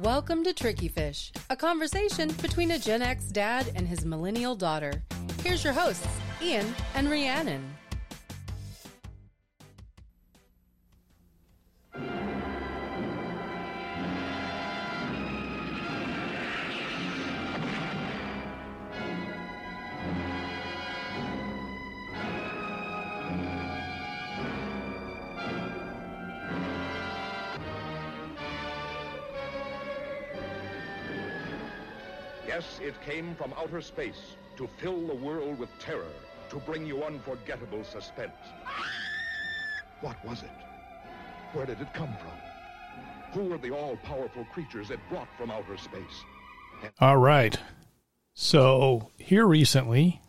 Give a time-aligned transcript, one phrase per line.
[0.00, 5.02] Welcome to Tricky Fish, a conversation between a Gen X dad and his millennial daughter.
[5.42, 6.06] Here's your hosts,
[6.42, 7.79] Ian and Rhiannon.
[33.10, 36.12] Came from outer space to fill the world with terror,
[36.48, 38.30] to bring you unforgettable suspense.
[40.00, 40.50] What was it?
[41.52, 43.32] Where did it come from?
[43.32, 46.24] Who were the all-powerful creatures it brought from outer space?
[47.00, 47.58] All right.
[48.34, 50.20] So, here recently,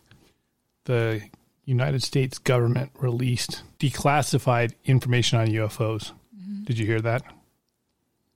[0.86, 1.22] the
[1.66, 6.12] United States government released declassified information on UFOs.
[6.36, 6.64] Mm-hmm.
[6.64, 7.22] Did you hear that?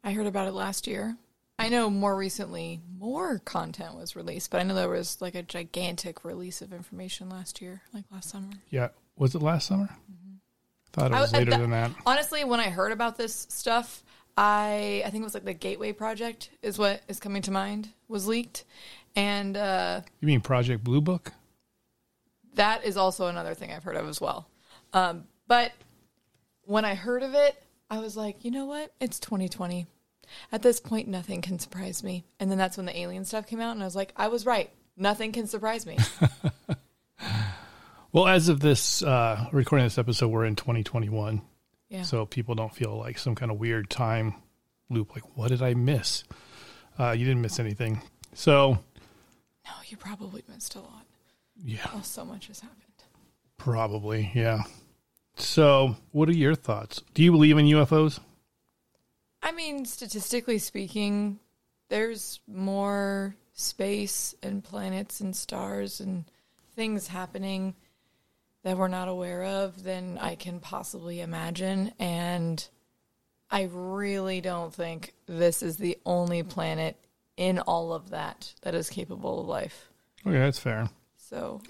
[0.03, 1.17] I heard about it last year.
[1.57, 5.43] I know more recently more content was released, but I know there was like a
[5.43, 8.49] gigantic release of information last year, like last summer.
[8.69, 8.89] Yeah.
[9.17, 9.89] Was it last summer?
[10.91, 11.91] Thought it was I- later than that.
[12.05, 14.03] Honestly, when I heard about this stuff,
[14.37, 17.89] I I think it was like the Gateway Project is what is coming to mind
[18.09, 18.65] was leaked,
[19.15, 21.31] and uh, You mean Project Blue Book?
[22.55, 24.47] that is also another thing I've heard of as well.
[24.93, 25.73] Um, but
[26.63, 28.93] when I heard of it, I was like, you know what?
[29.01, 29.85] It's 2020.
[30.51, 32.23] At this point, nothing can surprise me.
[32.39, 34.45] And then that's when the alien stuff came out, and I was like, I was
[34.45, 34.69] right.
[34.97, 35.97] Nothing can surprise me.
[38.11, 41.41] Well, as of this uh, recording this episode, we're in 2021.
[41.89, 42.03] Yeah.
[42.03, 44.35] So people don't feel like some kind of weird time
[44.89, 45.13] loop.
[45.13, 46.23] Like, what did I miss?
[46.97, 48.01] Uh, you didn't miss anything.
[48.33, 48.79] So,
[49.65, 51.05] no, you probably missed a lot.
[51.61, 52.79] yeah, Oh, so much has happened.
[53.57, 54.31] probably.
[54.33, 54.63] Yeah.
[55.35, 57.01] So, what are your thoughts?
[57.13, 58.21] Do you believe in UFOs?
[59.45, 61.39] I mean, statistically speaking,
[61.89, 66.25] there's more space and planets and stars and
[66.75, 67.75] things happening
[68.63, 71.94] that we're not aware of than I can possibly imagine.
[72.00, 72.67] And
[73.51, 76.97] I really don't think this is the only planet
[77.38, 79.89] in all of that that is capable of life.
[80.25, 80.89] Okay, that's fair.
[81.17, 81.62] So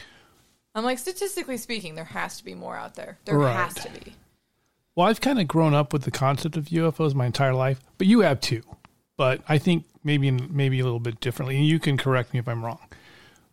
[0.73, 3.17] I'm like, statistically speaking, there has to be more out there.
[3.25, 3.53] There Right.
[3.53, 4.15] has to be.
[4.95, 8.07] Well, I've kind of grown up with the concept of UFOs my entire life, but
[8.07, 8.63] you have too.
[9.17, 11.57] But I think maybe maybe a little bit differently.
[11.57, 12.79] And you can correct me if I'm wrong.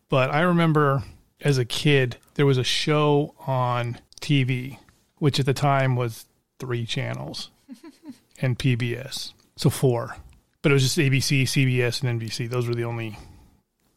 [0.09, 1.03] But I remember
[1.41, 4.79] as a kid there was a show on TV,
[5.19, 6.27] which at the time was
[6.61, 7.51] three channels
[8.41, 10.17] and PBS, so four.
[10.63, 12.49] But it was just ABC, CBS, and NBC.
[12.49, 13.19] Those were the only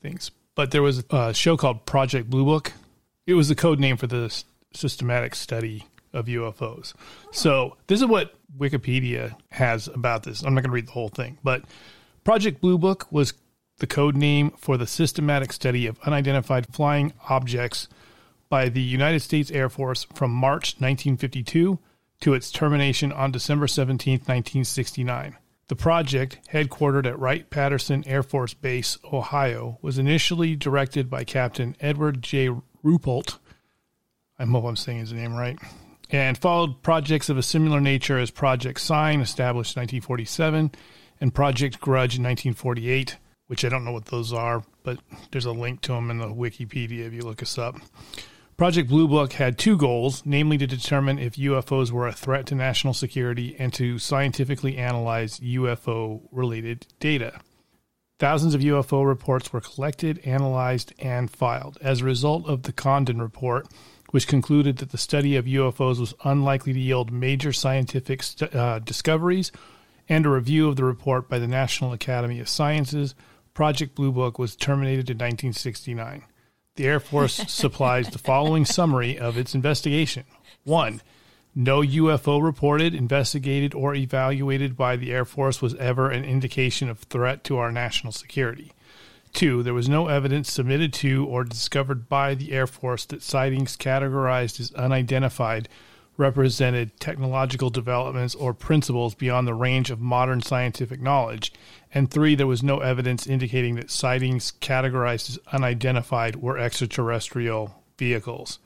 [0.02, 0.32] things.
[0.56, 2.72] But there was a show called Project Blue Book.
[3.28, 5.86] It was the code name for the systematic study
[6.16, 6.94] of UFOs.
[7.32, 10.42] So this is what Wikipedia has about this.
[10.42, 11.64] I'm not going to read the whole thing, but
[12.24, 13.34] Project Blue Book was
[13.78, 17.88] the code name for the systematic study of unidentified flying objects
[18.50, 21.80] by the United States Air Force from March 1952
[22.22, 25.36] to its termination on December 17, 1969.
[25.68, 31.76] The project, headquartered at Wright Patterson Air Force Base, Ohio, was initially directed by Captain
[31.80, 32.50] Edward J.
[32.84, 33.40] Ruppelt.
[34.38, 35.58] I hope I'm saying his name right.
[36.10, 40.72] And followed projects of a similar nature as Project Sign, established in 1947,
[41.20, 43.18] and Project Grudge in 1948,
[43.48, 45.00] which I don't know what those are, but
[45.32, 47.76] there's a link to them in the Wikipedia if you look us up.
[48.58, 52.56] Project Blue Book had two goals, namely to determine if UFOs were a threat to
[52.56, 57.42] national security and to scientifically analyze UFO related data.
[58.18, 61.78] Thousands of UFO reports were collected, analyzed, and filed.
[61.82, 63.68] As a result of the Condon Report,
[64.16, 68.80] which concluded that the study of UFOs was unlikely to yield major scientific st- uh,
[68.80, 69.52] discoveries,
[70.08, 73.14] and a review of the report by the National Academy of Sciences,
[73.54, 76.24] Project Blue Book was terminated in 1969.
[76.78, 80.24] The Air Force supplies the following summary of its investigation.
[80.64, 81.02] One,
[81.54, 87.00] no UFO reported, investigated, or evaluated by the Air Force was ever an indication of
[87.00, 88.72] threat to our national security.
[89.36, 93.76] Two, there was no evidence submitted to or discovered by the Air Force that sightings
[93.76, 95.68] categorized as unidentified
[96.16, 101.52] represented technological developments or principles beyond the range of modern scientific knowledge.
[101.94, 108.60] And three, there was no evidence indicating that sightings categorized as unidentified were extraterrestrial vehicles.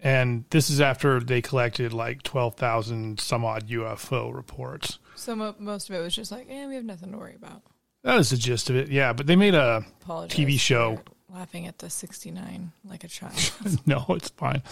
[0.00, 4.98] And this is after they collected like 12,000 some odd UFO reports.
[5.14, 7.62] So mo- most of it was just like, eh, we have nothing to worry about.
[8.06, 8.88] That is the gist of it.
[8.88, 11.00] Yeah, but they made a Apologize TV show.
[11.28, 13.34] Laughing at the 69 like a child.
[13.86, 14.62] no, it's fine.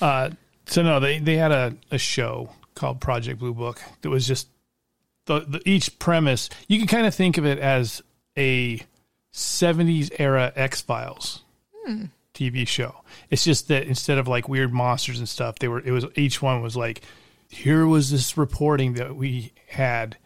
[0.00, 0.30] Uh,
[0.66, 4.46] so no, they they had a, a show called Project Blue Book that was just
[5.24, 8.02] the, the each premise you can kind of think of it as
[8.36, 8.80] a
[9.32, 11.42] 70s era X Files
[12.34, 13.02] TV show.
[13.30, 16.40] It's just that instead of like weird monsters and stuff, they were it was each
[16.40, 17.02] one was like
[17.48, 20.16] here was this reporting that we had,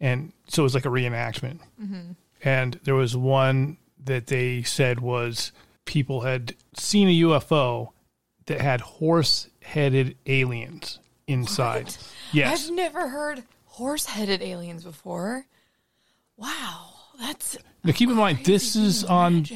[0.00, 1.60] and so it was like a reenactment.
[1.80, 2.12] Mm-hmm.
[2.44, 5.52] And there was one that they said was
[5.84, 7.90] people had seen a UFO
[8.46, 11.96] that had horse-headed aliens inside.
[12.32, 12.68] Yes.
[12.68, 15.46] I've never heard horse-headed aliens before.
[16.36, 19.46] Wow, that's Now keep in mind this is on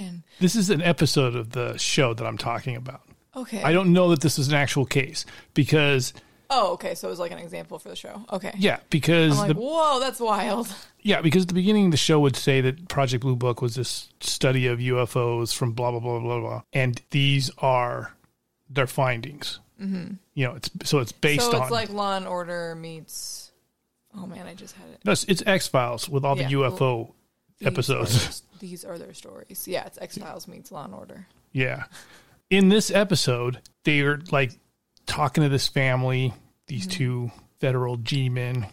[0.40, 3.02] this is an episode of the show that I'm talking about.
[3.36, 3.62] okay.
[3.62, 6.12] I don't know that this is an actual case because
[6.52, 6.94] Oh, okay.
[6.96, 8.24] So it was like an example for the show.
[8.32, 8.52] Okay.
[8.58, 10.74] yeah, because I'm like, the whoa, that's wild.
[11.00, 14.08] yeah, because at the beginning the show would say that Project Blue Book was this
[14.20, 18.14] study of UFOs from blah blah blah blah blah, and these are
[18.68, 19.60] their findings.
[19.80, 20.14] Mm-hmm.
[20.34, 23.52] You know, it's so it's based so it's on like Law and Order meets.
[24.16, 25.00] Oh man, I just had it.
[25.04, 26.48] no, it's, it's X Files with all Yeah.
[26.48, 27.12] the UFO
[27.60, 28.14] These episodes.
[28.16, 29.68] Are their, these are their stories.
[29.68, 31.26] Yeah, it's X Files meets Law and Order.
[31.52, 31.84] Yeah.
[32.50, 34.52] In this episode, they are like
[35.10, 36.32] talking to this family,
[36.68, 36.98] these mm-hmm.
[36.98, 38.66] two federal G men,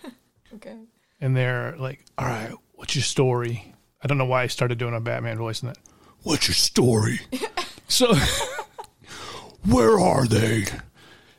[0.54, 0.76] Okay.
[1.20, 3.74] and they're like, All right, what's your story?
[4.02, 5.78] I don't know why I started doing a Batman voice in that.
[6.22, 7.20] What's your story?
[7.88, 8.14] so,
[9.64, 10.66] where are they?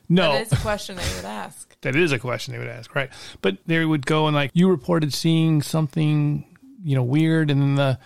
[0.08, 1.76] No, That is a question they would ask.
[1.82, 3.10] that is a question they would ask, right?
[3.40, 6.44] But they would go and like, you reported seeing something,
[6.82, 7.98] you know, weird, and then the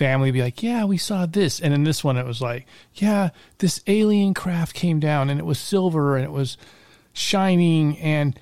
[0.00, 3.28] family be like, yeah, we saw this, and in this one it was like, yeah,
[3.58, 6.56] this alien craft came down, and it was silver, and it was
[7.12, 8.40] shining, and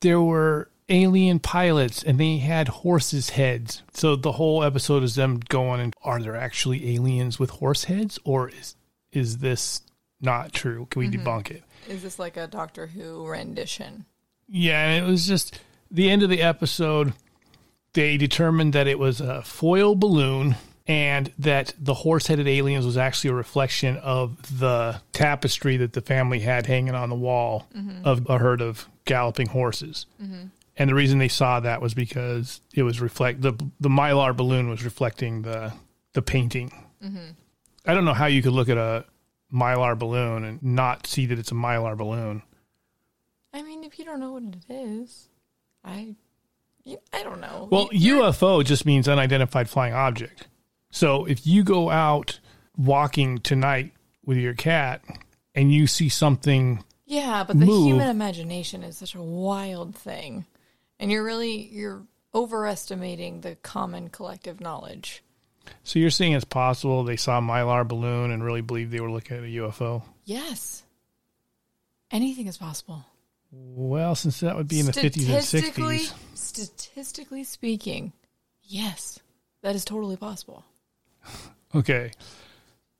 [0.00, 3.82] there were alien pilots, and they had horses' heads.
[3.92, 8.18] So the whole episode is them going and are there actually aliens with horse heads,
[8.24, 8.74] or is
[9.12, 9.82] is this
[10.22, 10.86] not true?
[10.90, 11.28] Can we mm-hmm.
[11.28, 11.62] debunk it?
[11.88, 14.06] Is this like a Doctor Who rendition?
[14.48, 15.60] Yeah, and it was just
[15.90, 17.12] the end of the episode.
[17.92, 20.56] They determined that it was a foil balloon
[20.86, 26.00] and that the horse headed aliens was actually a reflection of the tapestry that the
[26.00, 28.04] family had hanging on the wall mm-hmm.
[28.04, 30.06] of a herd of galloping horses.
[30.22, 30.46] Mm-hmm.
[30.78, 34.68] And the reason they saw that was because it was reflect the the mylar balloon
[34.68, 35.72] was reflecting the
[36.12, 36.70] the painting.
[37.02, 37.30] Mm-hmm.
[37.86, 39.04] I don't know how you could look at a
[39.52, 42.42] mylar balloon and not see that it's a mylar balloon.
[43.52, 45.28] I mean, if you don't know what it is,
[45.82, 46.14] I,
[47.12, 47.68] I don't know.
[47.70, 50.46] Well, UFO just means unidentified flying object.
[50.96, 52.40] So if you go out
[52.74, 53.92] walking tonight
[54.24, 55.02] with your cat
[55.54, 57.88] and you see something, yeah, but the move.
[57.88, 60.46] human imagination is such a wild thing,
[60.98, 65.22] and you're really you're overestimating the common collective knowledge.
[65.84, 69.10] so you're saying it's possible they saw a mylar balloon and really believed they were
[69.10, 70.02] looking at a UFO.
[70.24, 70.82] Yes,
[72.10, 73.04] anything is possible.
[73.52, 76.14] Well, since that would be in the 50s and 60s.
[76.32, 78.14] Statistically speaking,
[78.62, 79.20] yes,
[79.60, 80.64] that is totally possible.
[81.74, 82.12] Okay.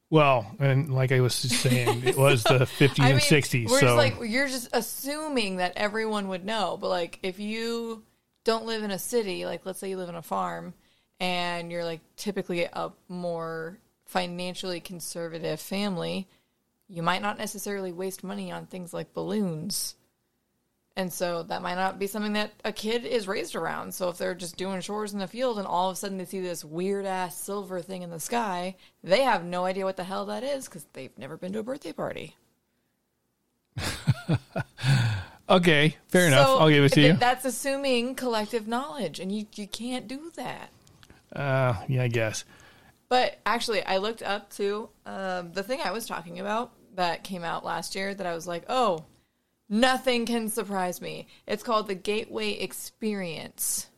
[0.09, 3.69] Well, and like I was just saying, it was the 50s I and 60s.
[3.69, 8.05] We're so just like you're just assuming that everyone would know, but like if you
[8.45, 10.75] don't live in a city, like let's say you live in a farm
[11.19, 16.29] and you're like typically a more financially conservative family,
[16.89, 19.97] you might not necessarily waste money on things like balloons.
[20.99, 23.93] And so that might not be something that a kid is raised around.
[23.93, 26.25] So if they're just doing chores in the field and all of a sudden they
[26.25, 30.05] see this weird ass silver thing in the sky, they have no idea what the
[30.05, 32.35] hell that is because they've never been to a birthday party.
[35.51, 36.47] okay, fair enough.
[36.47, 37.19] So I'll give it to th- you.
[37.19, 40.71] That's assuming collective knowledge, and you, you can't do that.
[41.31, 42.47] Uh, yeah, I guess.
[43.11, 47.45] But actually, I looked up to um, the thing I was talking about that came
[47.45, 49.05] out last year that I was like, oh,
[49.69, 51.27] nothing can surprise me.
[51.47, 53.89] It's called the Gateway Experience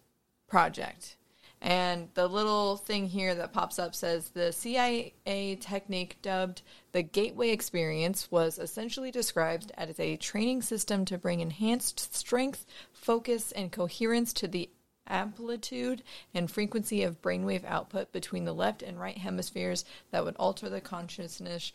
[0.49, 1.17] Project.
[1.61, 5.13] And the little thing here that pops up says the CIA
[5.61, 12.15] technique dubbed the Gateway Experience was essentially described as a training system to bring enhanced
[12.15, 14.71] strength, focus, and coherence to the
[15.09, 20.69] amplitude and frequency of brainwave output between the left and right hemispheres that would alter
[20.69, 21.73] the consciousness,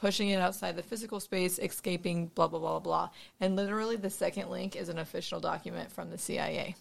[0.00, 3.10] pushing it outside the physical space, escaping blah, blah, blah, blah.
[3.40, 6.74] And literally, the second link is an official document from the CIA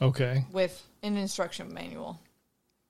[0.00, 0.44] Okay.
[0.52, 2.20] with an instruction manual.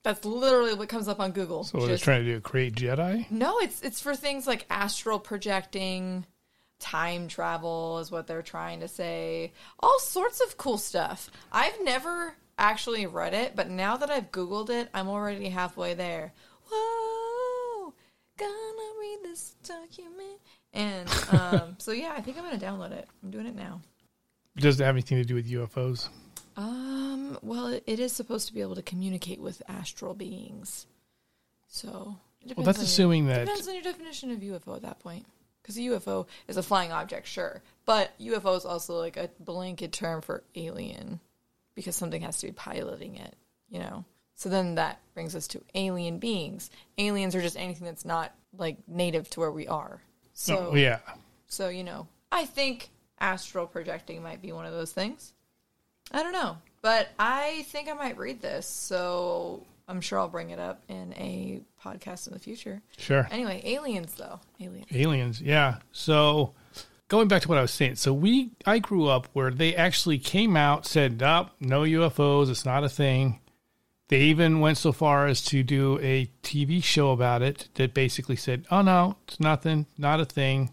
[0.04, 1.64] That's literally what comes up on Google.
[1.64, 3.30] So what they're trying to do, create Jedi?
[3.30, 6.24] no, it's it's for things like astral projecting,
[6.78, 9.52] time travel is what they're trying to say.
[9.80, 11.30] All sorts of cool stuff.
[11.52, 16.32] I've never actually read it, but now that I've googled it, I'm already halfway there.
[16.70, 17.92] Whoa,
[18.38, 18.67] read
[19.28, 20.40] this document.
[20.72, 23.08] And um, so yeah, I think I'm gonna download it.
[23.22, 23.80] I'm doing it now.
[24.56, 26.08] Does it have anything to do with UFOs?
[26.56, 30.86] Um, well, it, it is supposed to be able to communicate with astral beings.
[31.68, 34.82] So, it Well, that's on your- assuming that Depends on your definition of UFO at
[34.82, 35.24] that point.
[35.62, 37.62] Because a UFO is a flying object, sure.
[37.84, 41.20] But UFO is also like a blanket term for alien
[41.74, 43.36] because something has to be piloting it,
[43.68, 44.04] you know?
[44.38, 46.70] So then that brings us to alien beings.
[46.96, 50.00] Aliens are just anything that's not like native to where we are.
[50.32, 51.00] So, Oh, yeah.
[51.48, 55.32] so you know, I think astral projecting might be one of those things.
[56.12, 56.56] I don't know.
[56.82, 58.64] But I think I might read this.
[58.64, 62.80] So I'm sure I'll bring it up in a podcast in the future.
[62.96, 63.26] Sure.
[63.32, 64.38] Anyway, aliens though.
[64.60, 64.86] Aliens.
[64.94, 65.78] Aliens, yeah.
[65.90, 66.52] So
[67.08, 70.18] going back to what I was saying, so we I grew up where they actually
[70.18, 73.40] came out, said, Up, no UFOs, it's not a thing.
[74.08, 78.36] They even went so far as to do a TV show about it that basically
[78.36, 80.70] said, Oh no, it's nothing, not a thing.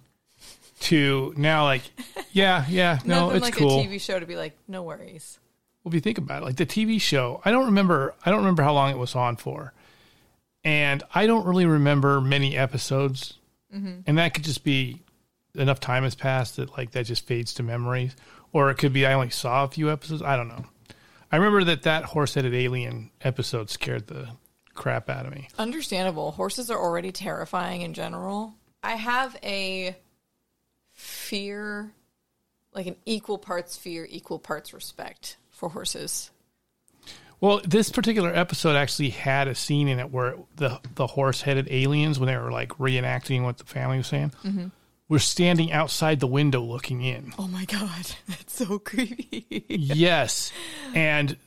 [0.81, 1.83] To now like,
[2.31, 3.79] yeah, yeah, no, it's like cool.
[3.79, 5.39] a TV show to be like, no worries.
[5.83, 8.13] Well, if you think about it, like the TV show, I don't remember.
[8.25, 9.73] I don't remember how long it was on for,
[10.65, 13.37] and I don't really remember many episodes.
[13.73, 14.01] Mm-hmm.
[14.05, 15.01] And that could just be
[15.55, 18.15] enough time has passed that like that just fades to memories,
[18.51, 20.21] or it could be I only saw a few episodes.
[20.21, 20.65] I don't know.
[21.35, 24.29] I remember that that horse-headed alien episode scared the
[24.73, 25.49] crap out of me.
[25.57, 26.31] Understandable.
[26.31, 28.53] Horses are already terrifying in general.
[28.81, 29.97] I have a
[30.93, 31.91] fear,
[32.73, 36.31] like an equal parts fear, equal parts respect for horses.
[37.41, 41.67] Well, this particular episode actually had a scene in it where the the horse headed
[41.69, 44.67] aliens, when they were like reenacting what the family was saying, mm-hmm.
[45.07, 47.33] Were standing outside the window looking in.
[47.37, 49.65] Oh my god, that's so creepy.
[49.69, 50.51] yes,
[50.93, 51.37] and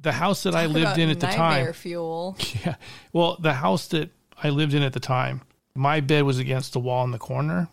[0.00, 1.72] the house that I lived in at the time.
[1.72, 2.36] fuel.
[2.64, 2.76] Yeah,
[3.12, 4.10] well, the house that
[4.42, 5.42] I lived in at the time,
[5.74, 7.68] my bed was against the wall in the corner,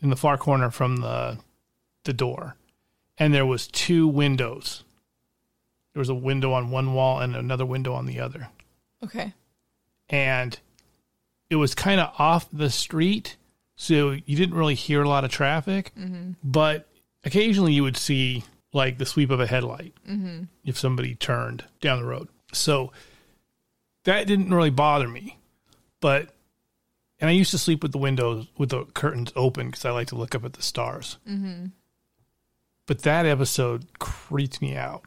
[0.00, 1.38] in the far corner from the
[2.04, 2.56] the door,
[3.18, 4.84] and there was two windows.
[5.92, 8.48] There was a window on one wall and another window on the other.
[9.04, 9.32] Okay.
[10.08, 10.58] and
[11.50, 13.36] it was kind of off the street,
[13.76, 15.92] so you didn't really hear a lot of traffic.
[16.42, 16.88] But
[17.24, 19.94] occasionally, you would see like the sweep of a headlight
[20.64, 22.28] if somebody turned down the road.
[22.52, 22.92] So
[24.04, 25.38] that didn't really bother me.
[26.00, 26.30] But
[27.20, 30.08] and I used to sleep with the windows with the curtains open because I like
[30.08, 31.18] to look up at the stars.
[31.28, 31.66] Mm-hmm.
[32.86, 35.04] But that episode creeped me out,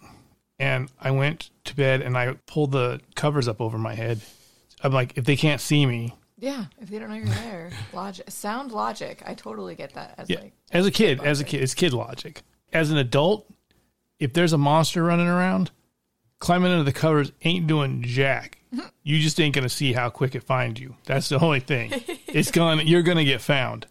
[0.57, 4.21] and I went to bed and I pulled the covers up over my head.
[4.81, 8.29] I'm like, if they can't see me, Yeah, if they don't know you're there, logic,
[8.29, 9.23] sound logic.
[9.25, 10.15] I totally get that.
[10.17, 10.41] As yeah.
[10.41, 12.43] like, as a kid, as a kid, it's kid logic.
[12.71, 13.49] As an adult,
[14.19, 15.71] if there's a monster running around,
[16.39, 18.59] climbing under the covers ain't doing jack.
[18.73, 18.87] Mm-hmm.
[19.03, 20.95] You just ain't gonna see how quick it finds you.
[21.05, 21.93] That's the only thing.
[22.27, 22.79] It's going.
[22.79, 23.87] to You're gonna get found.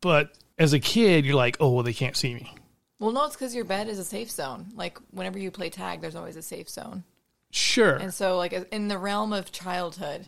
[0.00, 2.52] But as a kid, you're like, oh well, they can't see me.
[2.98, 4.72] well, no, it's because your bed is a safe zone.
[4.74, 7.04] Like whenever you play tag, there's always a safe zone.
[7.52, 7.96] Sure.
[7.96, 10.26] And so, like in the realm of childhood,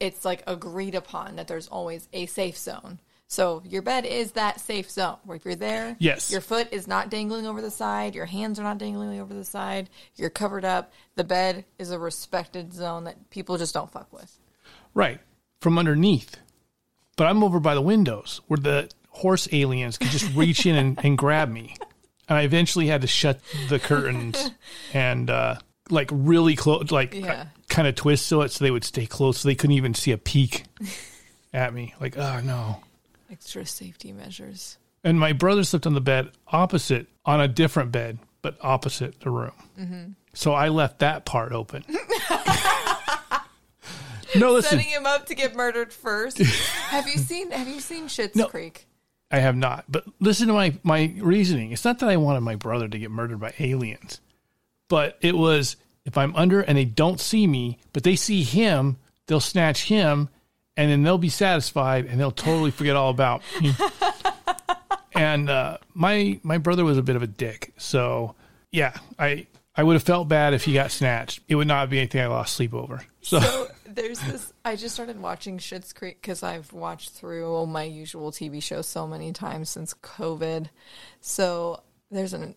[0.00, 3.00] it's like agreed upon that there's always a safe zone.
[3.30, 6.30] So your bed is that safe zone where if you're there, Yes.
[6.30, 9.44] your foot is not dangling over the side, your hands are not dangling over the
[9.44, 10.92] side, you're covered up.
[11.16, 14.38] The bed is a respected zone that people just don't fuck with.
[14.94, 15.20] Right.
[15.60, 16.36] From underneath.
[17.16, 20.98] But I'm over by the windows where the horse aliens could just reach in and,
[21.04, 21.74] and grab me.
[22.30, 24.50] And I eventually had to shut the curtains
[24.94, 25.56] and uh,
[25.90, 27.46] like really close, like Yeah.
[27.68, 30.12] kind of twist so it so they would stay close so they couldn't even see
[30.12, 30.64] a peek
[31.52, 31.94] at me.
[32.00, 32.80] Like, oh no.
[33.30, 34.78] Extra safety measures.
[35.04, 39.30] And my brother slept on the bed opposite, on a different bed, but opposite the
[39.30, 39.52] room.
[39.78, 40.04] Mm-hmm.
[40.34, 41.84] So I left that part open.
[44.36, 44.78] no, listen.
[44.78, 46.38] Setting him up to get murdered first.
[46.88, 48.86] have you seen Have you seen Schitt's Creek?
[49.30, 49.84] I have not.
[49.88, 51.72] But listen to my my reasoning.
[51.72, 54.20] It's not that I wanted my brother to get murdered by aliens,
[54.88, 58.96] but it was if I'm under and they don't see me, but they see him,
[59.26, 60.28] they'll snatch him,
[60.76, 63.74] and then they'll be satisfied and they'll totally forget all about me.
[65.14, 68.34] and uh, my my brother was a bit of a dick, so
[68.72, 69.46] yeah, I
[69.78, 71.40] I would have felt bad if he got snatched.
[71.46, 73.04] It would not be anything I lost sleep over.
[73.20, 74.52] So, So there's this.
[74.64, 79.06] I just started watching Schitt's Creek because I've watched through my usual TV show so
[79.06, 80.68] many times since COVID.
[81.20, 82.56] So there's an.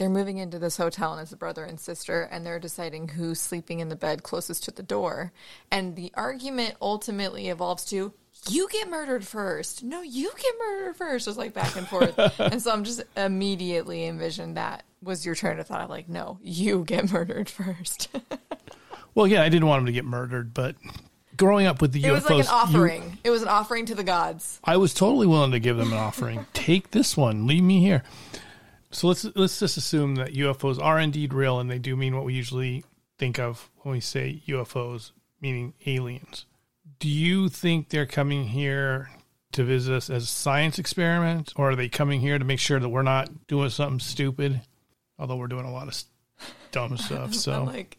[0.00, 3.38] They're moving into this hotel and it's a brother and sister, and they're deciding who's
[3.38, 5.30] sleeping in the bed closest to the door.
[5.70, 8.14] And the argument ultimately evolves to
[8.48, 9.82] you get murdered first.
[9.82, 11.28] No, you get murdered first.
[11.28, 12.18] It's like back and forth.
[12.40, 15.82] and so I'm just immediately envisioned that was your train of thought.
[15.82, 18.08] I'm like, no, you get murdered first.
[19.14, 20.76] well, yeah, I didn't want him to get murdered, but
[21.36, 23.18] growing up with the It UFOs, was like an you- offering.
[23.22, 24.60] it was an offering to the gods.
[24.64, 26.46] I was totally willing to give them an offering.
[26.54, 28.02] Take this one, leave me here.
[28.90, 32.24] So let's let's just assume that UFOs are indeed real and they do mean what
[32.24, 32.84] we usually
[33.18, 36.46] think of when we say UFOs, meaning aliens.
[36.98, 39.10] Do you think they're coming here
[39.52, 42.80] to visit us as a science experiment, or are they coming here to make sure
[42.80, 44.60] that we're not doing something stupid?
[45.18, 46.02] Although we're doing a lot of
[46.72, 47.34] dumb stuff.
[47.34, 47.98] So I'm like,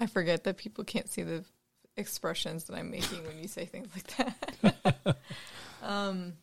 [0.00, 1.44] I forget that people can't see the
[1.96, 5.16] expressions that I'm making when you say things like that.
[5.82, 6.34] um,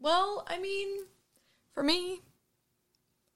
[0.00, 0.88] well, I mean,
[1.72, 2.20] for me,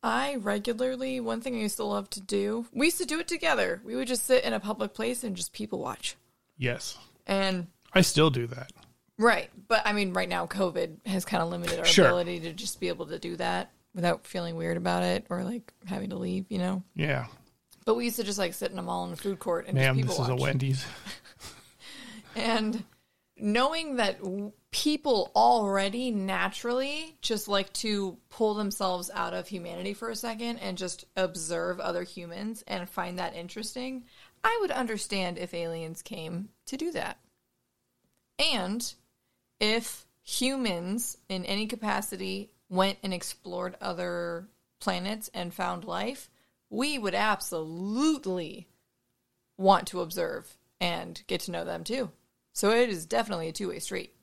[0.05, 3.27] I regularly, one thing I used to love to do, we used to do it
[3.27, 3.81] together.
[3.85, 6.15] We would just sit in a public place and just people watch.
[6.59, 8.71] yes, And I still do that.
[9.19, 9.49] Right.
[9.69, 12.05] But I mean, right now, COVID has kind of limited our Sure.
[12.07, 15.73] ability to just be able to do that without feeling weird about it or like
[15.87, 16.83] having to leave, you know?
[16.95, 17.27] Yeah,
[17.87, 19.75] But we used to just like sit in a mall in a food court and
[19.77, 20.43] ma'am, just this people is a.
[20.45, 20.85] Wendy's.
[22.37, 22.83] And
[23.37, 24.21] knowing that
[24.71, 30.79] people already naturally just like to pull themselves out of humanity for a second and
[30.79, 34.05] just observe other humans and find that interesting,
[34.43, 37.19] I would understand if aliens came to do that.
[38.39, 38.95] And
[39.61, 44.49] if humans in any capacity went and explored other
[44.81, 46.29] planets and found life,
[46.71, 48.69] we would absolutely
[49.57, 52.11] want to observe and get to know them too.
[52.55, 54.15] So it is definitely a two way street.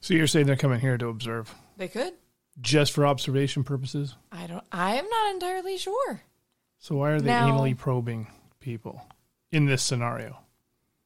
[0.00, 2.12] So you're saying they're coming here to observe They could.
[2.60, 4.14] just for observation purposes?
[4.30, 4.64] I don't.
[4.70, 6.20] I am not entirely sure.
[6.78, 8.26] So why are they Now- anally probing
[8.60, 9.00] people
[9.50, 10.36] in this scenario?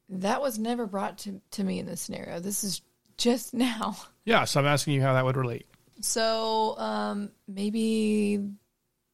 [0.09, 2.41] That was never brought to to me in this scenario.
[2.41, 2.81] This is
[3.19, 3.97] just now.
[4.25, 5.67] Yeah, so I'm asking you how that would relate.
[6.01, 8.43] So um, maybe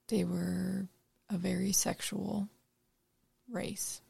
[0.08, 0.86] they were
[1.30, 2.48] a very sexual
[3.50, 4.00] race.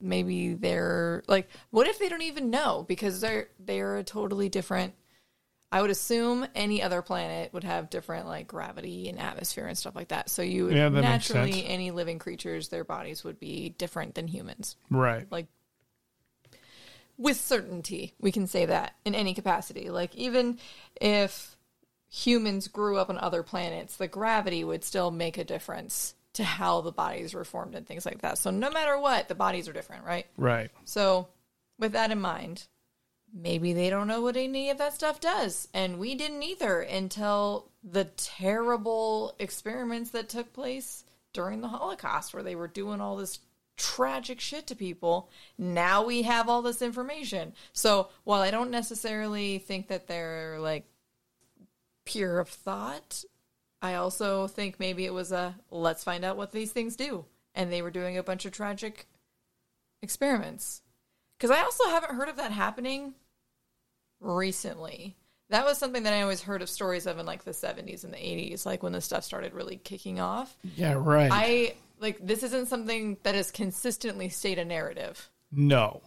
[0.00, 4.94] Maybe they're like, what if they don't even know because they're they're a totally different.
[5.72, 9.96] I would assume any other planet would have different like gravity and atmosphere and stuff
[9.96, 10.30] like that.
[10.30, 14.76] So you would Yeah, naturally any living creatures, their bodies would be different than humans.
[14.90, 15.26] Right.
[15.30, 15.48] Like
[17.18, 19.90] with certainty, we can say that in any capacity.
[19.90, 20.58] Like even
[21.00, 21.56] if
[22.08, 26.80] humans grew up on other planets, the gravity would still make a difference to how
[26.80, 28.38] the bodies were formed and things like that.
[28.38, 30.26] So no matter what, the bodies are different, right?
[30.36, 30.70] Right.
[30.84, 31.28] So
[31.78, 32.66] with that in mind,
[33.32, 35.68] maybe they don't know what any of that stuff does.
[35.72, 42.42] And we didn't either until the terrible experiments that took place during the Holocaust, where
[42.42, 43.40] they were doing all this
[43.76, 45.30] tragic shit to people.
[45.56, 47.52] Now we have all this information.
[47.72, 50.84] So while I don't necessarily think that they're like
[52.04, 53.24] pure of thought,
[53.86, 57.24] I also think maybe it was a let's find out what these things do.
[57.54, 59.06] And they were doing a bunch of tragic
[60.02, 60.82] experiments.
[61.38, 63.14] Because I also haven't heard of that happening
[64.20, 65.16] recently.
[65.50, 68.12] That was something that I always heard of stories of in like the 70s and
[68.12, 70.56] the 80s, like when the stuff started really kicking off.
[70.76, 71.30] Yeah, right.
[71.32, 75.30] I like this isn't something that has consistently stayed a narrative.
[75.52, 76.02] no,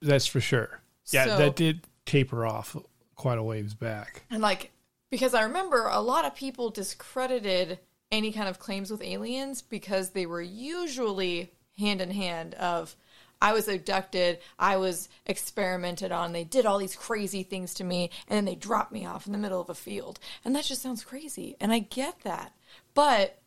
[0.00, 0.80] that's for sure.
[1.12, 2.76] Yeah, So- that did taper off
[3.14, 4.24] quite a ways back.
[4.30, 4.72] And like,
[5.12, 7.78] because I remember a lot of people discredited
[8.10, 12.96] any kind of claims with aliens because they were usually hand in hand of
[13.42, 18.08] I was abducted, I was experimented on, they did all these crazy things to me,
[18.26, 20.18] and then they dropped me off in the middle of a field.
[20.46, 21.56] And that just sounds crazy.
[21.60, 22.54] And I get that.
[22.94, 23.42] But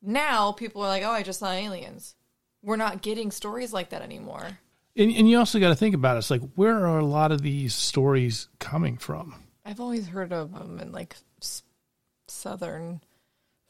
[0.00, 2.14] now people are like, oh, I just saw aliens.
[2.62, 4.60] We're not getting stories like that anymore.
[4.94, 6.20] And, and you also got to think about it.
[6.20, 9.47] It's like, where are a lot of these stories coming from?
[9.68, 11.62] I've always heard of them in like s-
[12.26, 13.00] southern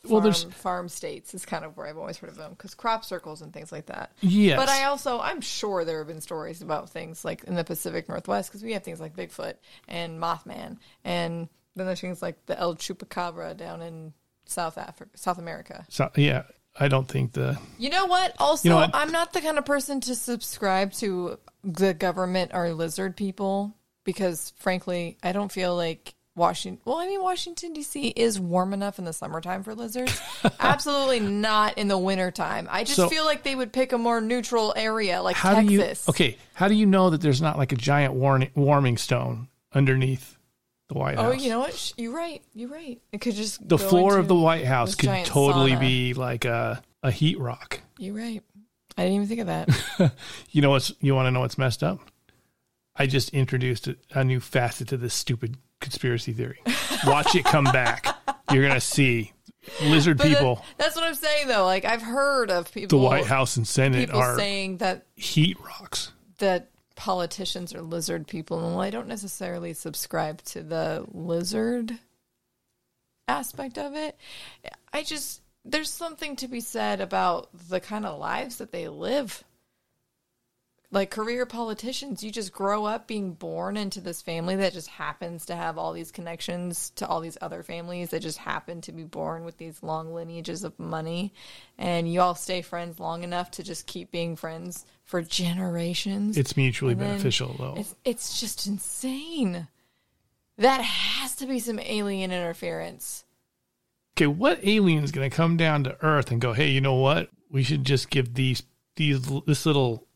[0.03, 2.75] farm, Well, there's- farm states is kind of where I've always heard of them because
[2.75, 4.13] crop circles and things like that.
[4.21, 4.57] Yes.
[4.59, 8.09] But I also I'm sure there have been stories about things like in the Pacific
[8.09, 9.55] Northwest because we have things like Bigfoot
[9.89, 14.13] and Mothman, and then there's things like the El Chupacabra down in
[14.47, 15.85] South Africa, South America.
[15.91, 16.45] So, yeah,
[16.81, 17.59] I don't think the.
[17.79, 18.35] You know what?
[18.39, 18.91] Also, You know what?
[18.95, 23.75] I'm not the kind of person to subscribe to the government or lizard people
[24.09, 26.81] because, frankly, I don't feel like Washington.
[26.87, 28.09] Well, I mean, Washington D.C.
[28.17, 30.19] is warm enough in the summertime for lizards.
[30.61, 32.69] Absolutely not in the wintertime.
[32.71, 36.07] I just So- feel like they would pick a more neutral area like How Texas.
[36.07, 36.31] do you.
[36.31, 40.39] Okay, how do you know that there's not like a giant warning, warming stone underneath
[40.89, 41.35] the White oh, House?
[41.35, 41.93] Oh, you know what?
[41.99, 42.43] You're right.
[42.55, 42.99] You're right.
[43.13, 45.81] It could just the floor of the White House could totally sauna.
[45.81, 47.81] be like a, a heat rock.
[47.99, 48.43] You're right.
[48.97, 50.13] I didn't even think of that.
[50.51, 52.01] You know what's you want to know what's messed up?
[52.99, 56.61] I just introduced a, a new facet to this stupid conspiracy theory.
[57.07, 58.07] Watch it come back.
[58.53, 59.33] You're gonna see
[59.83, 60.65] lizard But that- people.
[60.79, 61.65] that's what I'm saying, though.
[61.65, 62.99] Like I've heard of people.
[62.99, 66.13] The White House and Senate are saying that heat rocks.
[66.39, 71.97] that politicians are lizard people and well, I don't necessarily subscribe to the lizard
[73.29, 74.17] aspect of it.
[74.93, 79.45] I just there's something to be said about the kind of lives that they live.
[80.91, 85.45] Like career politicians, you just grow up being born into this family that just happens
[85.47, 89.05] to have all these connections to all these other families that just happen to be
[89.05, 91.35] born with these long lineages of money.
[91.77, 96.39] And you all stay friends long enough to just keep being friends for generations.
[96.39, 97.75] It's mutually And beneficial, though.
[97.77, 99.69] It's, it's just insane.
[100.57, 103.25] That has to be some alien interference.
[104.17, 106.95] okay, what alien is going to come down to Earth and go, "Hey, you know
[106.95, 107.29] what?
[107.51, 108.63] We should just give these
[108.97, 110.08] these this little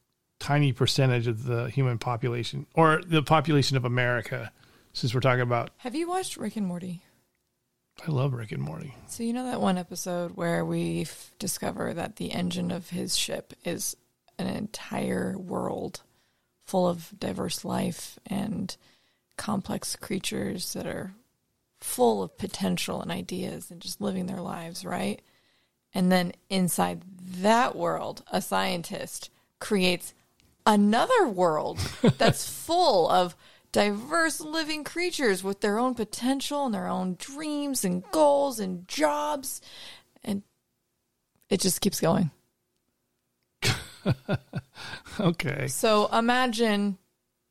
[0.43, 4.53] tiny percentage of the human population or the population of America."
[4.93, 7.03] Since we're talking about, Have you watched Rick and Morty?
[8.07, 8.95] I love Rick and Morty.
[9.07, 13.17] So you know that one episode where we f- discover that the engine of his
[13.17, 13.97] ship is
[14.39, 16.03] an entire world
[16.65, 18.77] full of diverse life and
[19.37, 21.15] complex creatures that are
[21.81, 25.21] full of potential and ideas and just living their lives, right?
[25.95, 27.03] And then inside
[27.41, 30.15] that world, a scientist creates
[30.67, 31.79] another world
[32.19, 33.37] that's full of
[33.73, 39.61] diverse living creatures with their own potential and their own dreams and goals and jobs.
[40.23, 40.43] And
[41.49, 42.31] it just keeps going.
[45.21, 46.99] Okay, So imagine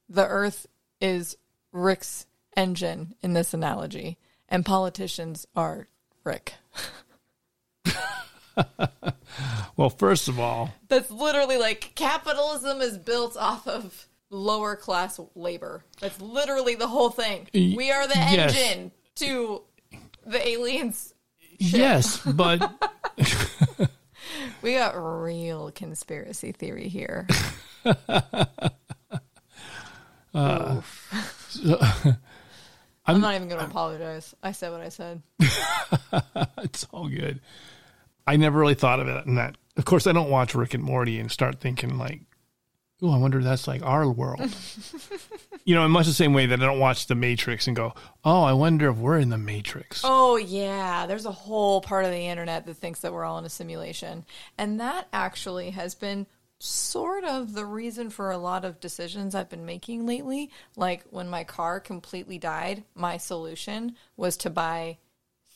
[0.10, 0.68] the earth
[1.00, 1.38] is
[1.72, 2.26] Rick's
[2.58, 4.18] engine in this analogy,
[4.50, 5.88] and politicians are
[6.24, 6.56] Rick.
[9.78, 15.84] well, first of all, That's literally like capitalism is built off of lower class labor.
[16.00, 17.48] That's literally the whole thing.
[17.54, 18.56] We are the yes.
[18.56, 19.64] engine to
[20.26, 21.14] the aliens.
[21.60, 22.72] yes, but
[24.62, 27.28] We got real conspiracy theory here.
[30.34, 31.36] Uh, Oof.
[33.06, 34.34] I'm not even going to apologize.
[34.42, 35.22] I said what I said.
[36.60, 37.42] it's all good.
[38.28, 39.56] I never really thought of it in that.
[39.78, 42.22] Of course, I don't watch Rick and Morty and start thinking like,
[43.02, 44.42] "Oh, I wonder if that's like our world."
[45.66, 47.94] you know, in much the same way that I don't watch The Matrix and go,
[48.24, 51.06] "Oh, I wonder if we're in the Matrix." Oh, yeah.
[51.06, 54.26] There's a whole part of the internet that thinks that we're all in a simulation.
[54.58, 56.28] And that actually has been
[56.60, 60.52] sort of the reason for a lot of decisions I've been making lately.
[60.76, 64.98] Like when my car completely died, my solution was to buy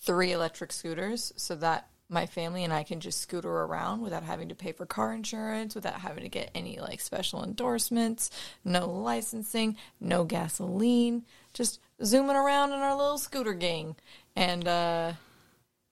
[0.02, 4.50] three electric scooters so that my family and I can just scooter around without having
[4.50, 8.32] to pay for car insurance, without having to get any like special endorsements,
[8.64, 13.96] no licensing, no gasoline, just zooming around in our little scooter gang.
[14.36, 15.14] And uh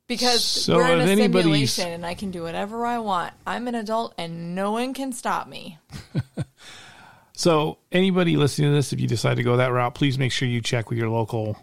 [0.07, 3.33] because So we're in a anybody's- simulation and I can do whatever I want.
[3.45, 5.77] I'm an adult and no one can stop me.
[7.35, 10.47] So, anybody listening to this, if you decide to go that route, please make sure
[10.47, 11.57] you check with your local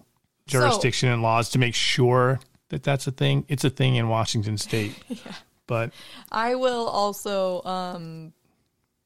[0.49, 3.45] jurisdiction and laws to make sure that that's a thing.
[3.49, 4.95] It's a thing in Washington State.
[5.67, 5.93] But
[6.33, 8.33] I will also um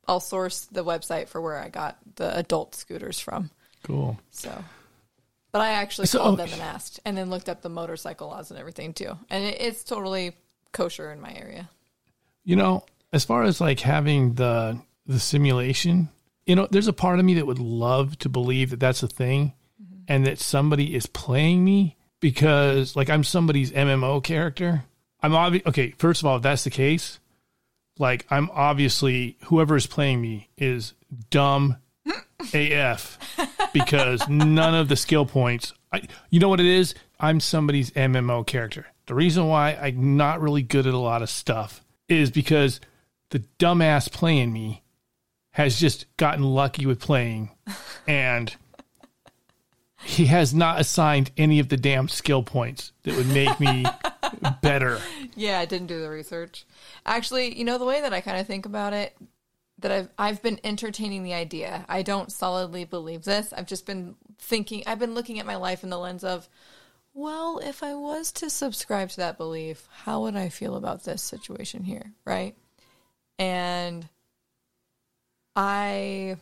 [0.09, 3.51] I'll source the website for where I got the adult scooters from.
[3.83, 4.19] cool.
[4.31, 4.65] So,
[5.53, 8.51] but I actually So- called them and asked, and then looked up the motorcycle laws
[8.51, 10.37] and everything too, and it, it's totally
[10.73, 11.69] kosher in my area.
[12.45, 16.09] You know, as far as like having the the simulation,
[16.47, 19.09] you know, there's a part of me that would love to believe that that's a
[19.09, 19.53] thing
[20.09, 24.85] and that somebody is playing me because like I'm somebody's MMO character.
[25.23, 27.21] I'm obvi- okay, first of all, if that's the case,
[27.99, 30.95] like I'm obviously whoever is playing me is
[31.29, 31.77] dumb
[32.55, 33.19] AF
[33.75, 36.95] because none of the skill points I, you know what it is?
[37.21, 38.87] I'm somebody's MMO character.
[39.05, 42.81] The reason why I'm not really good at a lot of stuff is because
[43.29, 44.83] the dumbass playing me
[45.51, 47.51] has just gotten lucky with playing
[48.09, 48.57] and
[50.05, 53.85] he has not assigned any of the damn skill points that would make me
[54.63, 55.01] better.
[55.35, 56.67] Yeah, I didn't do the research.
[57.07, 59.17] Actually, you know the way that I kind of think about it,
[59.79, 61.85] that I've I've been entertaining the idea.
[61.89, 63.53] I don't solidly believe this.
[63.53, 64.83] I've just been thinking.
[64.87, 66.49] I've been looking at my life in the lens of,
[67.15, 71.23] well, if I was to subscribe to that belief, how would I feel about this
[71.23, 72.55] situation here, right?
[73.39, 74.09] And
[75.57, 76.37] I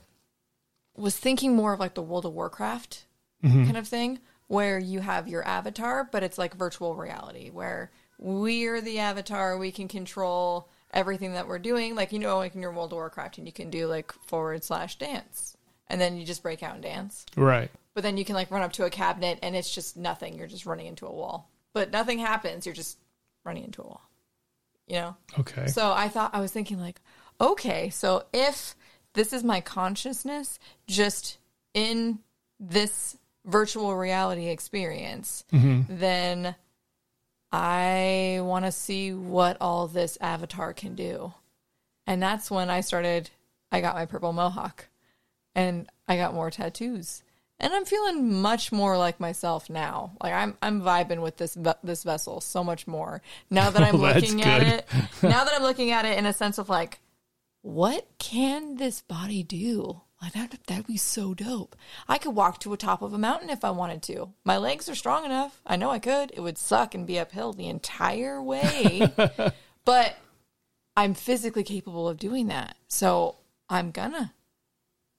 [0.96, 3.06] was thinking more of like the World of Warcraft
[3.44, 3.64] Mm-hmm.
[3.64, 8.80] kind of thing, where you have your avatar, but it's like virtual reality, where we're
[8.80, 11.94] the avatar, we can control everything that we're doing.
[11.94, 14.62] Like, you know, like in your World of Warcraft, and you can do like forward
[14.62, 15.56] slash dance,
[15.88, 17.26] and then you just break out and dance.
[17.36, 17.70] Right.
[17.94, 20.38] But then you can like run up to a cabinet, and it's just nothing.
[20.38, 22.64] You're just running into a wall, but nothing happens.
[22.64, 22.98] You're just
[23.44, 24.08] running into a wall,
[24.86, 25.16] you know?
[25.38, 25.66] Okay.
[25.66, 27.00] So I thought I was thinking like,
[27.40, 28.76] okay, so if
[29.14, 31.38] this is my consciousness just
[31.74, 32.20] in
[32.60, 35.82] this virtual reality experience, mm-hmm.
[35.88, 36.54] then
[37.50, 41.34] I want to see what all this avatar can do.
[42.06, 43.30] And that's when I started,
[43.70, 44.86] I got my purple mohawk
[45.54, 47.22] and I got more tattoos.
[47.60, 50.16] And I'm feeling much more like myself now.
[50.20, 54.14] Like I'm, I'm vibing with this this vessel so much more now that I'm Well,
[54.14, 54.88] looking at it.
[55.22, 56.98] now that I'm looking at it in a sense of like,
[57.60, 60.00] what can this body do?
[60.30, 61.74] That, that'd be so dope.
[62.08, 64.32] I could walk to the top of a mountain if I wanted to.
[64.44, 65.60] My legs are strong enough.
[65.66, 66.30] I know I could.
[66.34, 69.12] It would suck and be uphill the entire way,
[69.84, 70.16] but
[70.96, 72.76] I'm physically capable of doing that.
[72.86, 73.36] So
[73.68, 74.32] I'm gonna.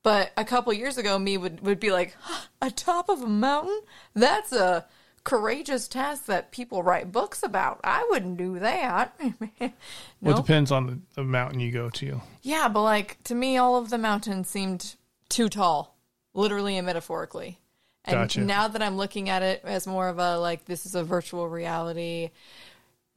[0.03, 3.27] But a couple years ago, me would, would be like, "Huh, a top of a
[3.27, 3.81] mountain?
[4.13, 4.85] That's a
[5.23, 7.79] courageous task that people write books about.
[7.83, 9.19] I wouldn't do that.
[10.21, 12.21] Well, it depends on the, mountain you go to.
[12.43, 14.95] Yeah, but like to me, all of the mountains seemed
[15.27, 15.97] too tall,
[16.33, 17.59] literally and metaphorically.
[18.05, 18.39] And Gotcha.
[18.39, 21.49] now that I'm looking at it as more of a like this is a virtual
[21.49, 22.31] reality,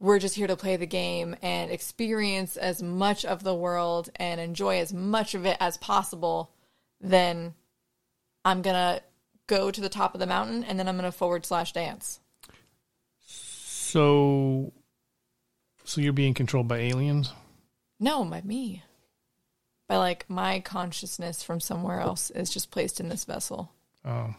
[0.01, 4.41] we're just here to play the game and experience as much of the world and
[4.41, 6.51] enjoy as much of it as possible,
[6.99, 7.53] then
[8.43, 9.01] I'm gonna
[9.47, 12.19] go to the top of the mountain and then I'm gonna forward slash dance.
[13.19, 14.73] So,
[15.83, 17.31] so you're being controlled by aliens?
[17.99, 18.83] No, by me.
[19.87, 23.71] By like my consciousness from somewhere else is just placed in this vessel.
[24.03, 24.35] Oh.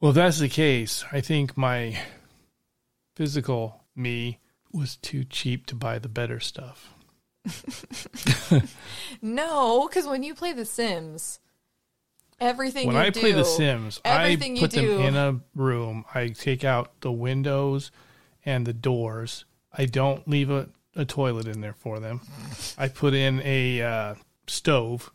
[0.00, 1.98] Well, if that's the case, I think my
[3.14, 4.40] physical me
[4.72, 6.92] was too cheap to buy the better stuff.
[9.22, 11.38] No, because when you play The Sims,
[12.40, 16.04] everything when I do, play The Sims, I put them do- in a room.
[16.14, 17.90] I take out the windows
[18.44, 19.44] and the doors.
[19.76, 22.20] I don't leave a, a toilet in there for them.
[22.78, 24.14] I put in a uh,
[24.46, 25.10] stove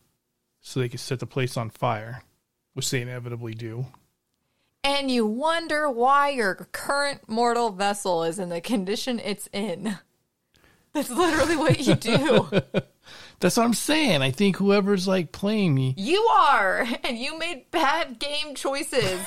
[0.60, 2.22] so they can set the place on fire,
[2.74, 3.86] which they inevitably do.
[4.84, 9.98] and you wonder why your current mortal vessel is in the condition it's in.
[10.92, 12.50] That's literally what you do.
[13.40, 14.20] That's what I'm saying.
[14.22, 19.20] I think whoever's like playing me, you are, and you made bad game choices.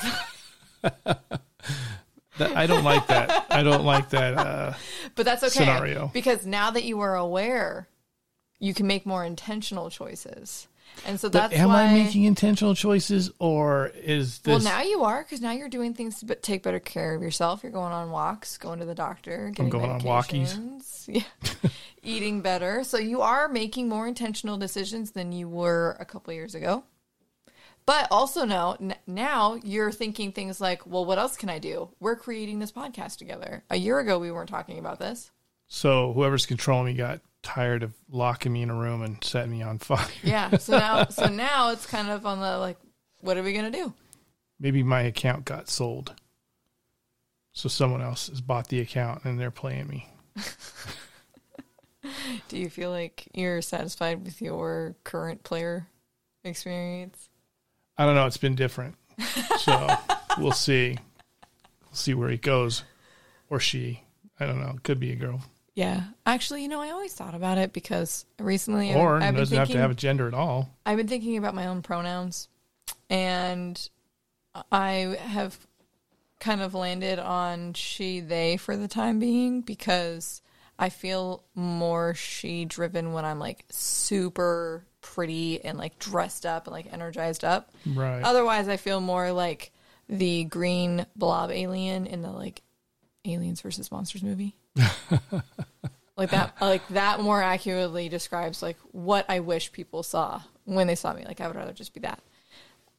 [0.82, 1.20] that
[2.40, 3.46] I don't like that.
[3.50, 4.34] I don't like that.
[4.34, 4.74] Uh,
[5.14, 5.50] But that's okay.
[5.52, 6.10] Scenario.
[6.12, 7.88] Because now that you are aware,
[8.58, 10.68] you can make more intentional choices.
[11.06, 15.02] And so but that's am why I making intentional choices, or is Well, now you
[15.02, 17.62] are because now you're doing things to take better care of yourself.
[17.62, 20.56] You're going on walks, going to the doctor, getting going on walkies.
[21.06, 21.22] Yeah,
[22.04, 22.84] eating better.
[22.84, 26.84] So you are making more intentional decisions than you were a couple years ago.
[27.86, 31.90] But also now, n- now you're thinking things like, well, what else can I do?
[32.00, 33.62] We're creating this podcast together.
[33.68, 35.30] A year ago, we weren't talking about this.
[35.66, 39.60] so whoever's controlling me got tired of locking me in a room and setting me
[39.62, 40.06] on fire.
[40.22, 40.56] Yeah.
[40.56, 42.78] So now, so now it's kind of on the like,
[43.20, 43.92] what are we gonna do?
[44.58, 46.14] Maybe my account got sold,
[47.52, 50.08] so someone else has bought the account and they're playing me.
[52.48, 55.88] Do you feel like you're satisfied with your current player
[56.42, 57.28] experience?
[57.96, 58.26] I don't know.
[58.26, 58.96] It's been different,
[59.58, 59.88] so
[60.38, 60.98] we'll see.
[61.84, 62.82] We'll see where he goes,
[63.50, 64.02] or she.
[64.40, 64.76] I don't know.
[64.82, 65.42] Could be a girl,
[65.74, 69.56] Yeah, actually, you know, I always thought about it because recently, or I've, I've doesn't
[69.56, 70.70] have to have a gender at all.
[70.84, 72.48] I've been thinking about my own pronouns,
[73.08, 73.88] and
[74.72, 75.56] I have
[76.40, 80.42] kind of landed on she, they for the time being because
[80.78, 86.72] I feel more she driven when I'm like super pretty and like dressed up and
[86.74, 87.70] like energized up.
[87.86, 88.22] Right.
[88.22, 89.72] Otherwise, I feel more like
[90.08, 92.62] the green blob alien in the like
[93.24, 94.54] Aliens versus Monsters movie.
[96.16, 100.94] like that, like that more accurately describes like what I wish people saw when they
[100.94, 101.24] saw me.
[101.24, 102.20] Like I would rather just be that.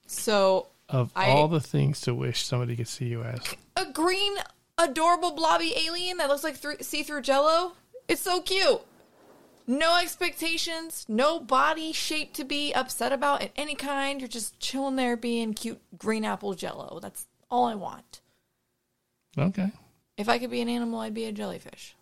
[0.08, 3.40] So Of I- all the things to wish somebody could see you as,
[3.76, 4.36] a green,
[4.78, 7.74] adorable blobby alien that looks like thr see-through Jello.
[8.08, 8.82] It's so cute.
[9.68, 14.22] No expectations, no body shape to be upset about in any kind.
[14.22, 17.00] You're just chilling there being cute green apple Jello.
[17.02, 18.22] That's all I want.
[19.38, 19.72] okay,
[20.18, 21.96] If I could be an animal, I'd be a jellyfish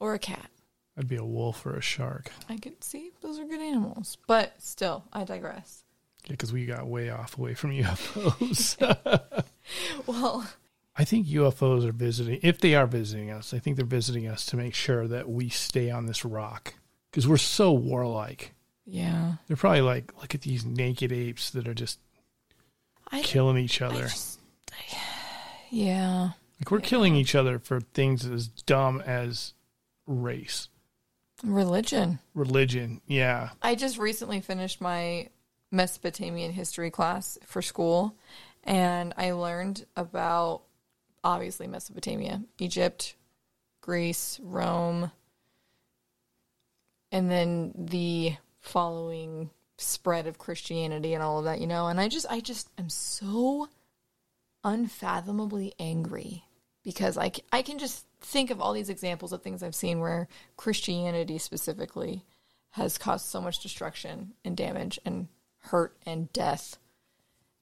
[0.00, 0.48] or a cat.
[0.96, 2.30] I'd be a wolf or a shark.
[2.48, 5.84] I could see those are good animals, but still, I digress.
[6.24, 9.44] Yeah, because we got way off away from UFOs.
[10.06, 10.46] Well,
[10.96, 12.38] I think UFOs are visiting.
[12.42, 15.48] If they are visiting us, I think they're visiting us to make sure that we
[15.48, 16.74] stay on this rock
[17.10, 18.52] because we're so warlike.
[18.84, 21.98] yeah, They're probably like, look at these naked apes that are just
[23.10, 24.02] I killing each other.
[24.02, 24.38] just-
[25.70, 26.30] yeah.
[26.60, 29.54] Like we're killing each other for things as dumb as
[30.06, 30.68] race,
[31.42, 32.18] Religion.
[32.34, 33.00] religion.
[33.06, 33.50] Yeah.
[33.62, 35.28] I just recently finished my
[35.70, 38.14] Mesopotamian history class for school,
[38.64, 40.62] and I learned about
[41.24, 43.14] obviously Mesopotamia, Egypt,
[43.80, 45.10] Greece, Rome,
[47.10, 51.88] and then the following spread of Christianity and all of that, you know.
[51.88, 53.68] And I just, I just am so
[54.64, 56.44] unfathomably angry
[56.84, 61.38] because i can just think of all these examples of things I've seen where Christianity
[61.38, 62.24] specifically
[62.70, 66.78] has caused so much destruction and damage and hurt and death.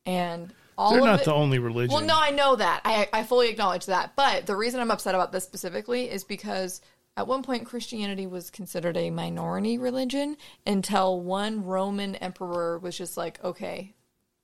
[0.07, 1.95] And all They're not it, the only religion.
[1.95, 2.81] well, no, I know that.
[2.87, 4.17] I, I fully acknowledge that.
[4.17, 6.81] But the reason I'm upset about this specifically is because
[7.19, 13.19] at one point Christianity was considered a minority religion until one Roman emperor was just
[13.19, 13.93] like, okay,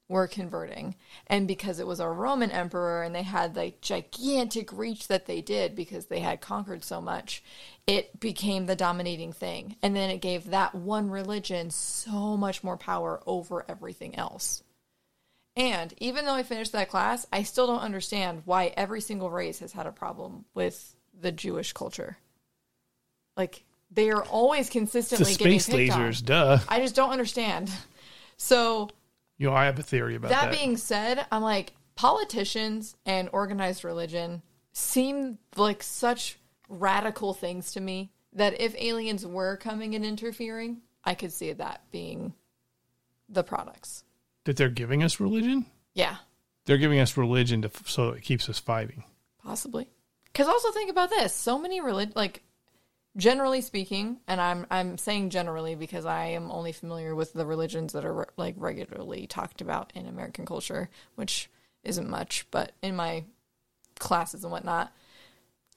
[0.08, 0.94] we're converting.
[1.26, 5.40] And because it was a Roman emperor and they had like gigantic reach that they
[5.40, 7.42] did because they had conquered so much,
[7.86, 9.76] it became the dominating thing.
[9.82, 14.62] And then it gave that one religion so much more power over everything else.
[15.56, 19.60] And even though I finished that class, I still don't understand why every single race
[19.60, 22.18] has had a problem with the Jewish culture.
[23.36, 26.26] Like they are always consistently getting space picked lasers, on.
[26.26, 26.58] duh.
[26.68, 27.70] I just don't understand.
[28.36, 28.90] So
[29.38, 30.50] You know, I have a theory about that.
[30.50, 34.42] that being said, I'm like politicians and organized religion
[34.74, 36.38] seem like such
[36.68, 41.80] radical things to me that if aliens were coming and interfering, I could see that
[41.90, 42.34] being
[43.30, 44.04] the products.
[44.46, 45.66] That they're giving us religion.
[45.94, 46.16] Yeah,
[46.64, 49.04] They're giving us religion to so it keeps us fighting.
[49.42, 49.88] possibly.
[50.32, 52.42] Because also think about this: so many relig like
[53.16, 57.92] generally speaking, and I'm I'm saying generally because I am only familiar with the religions
[57.94, 61.48] that are like regularly talked about in American culture, which
[61.82, 63.24] isn't much, but in my
[63.98, 64.92] classes and whatnot,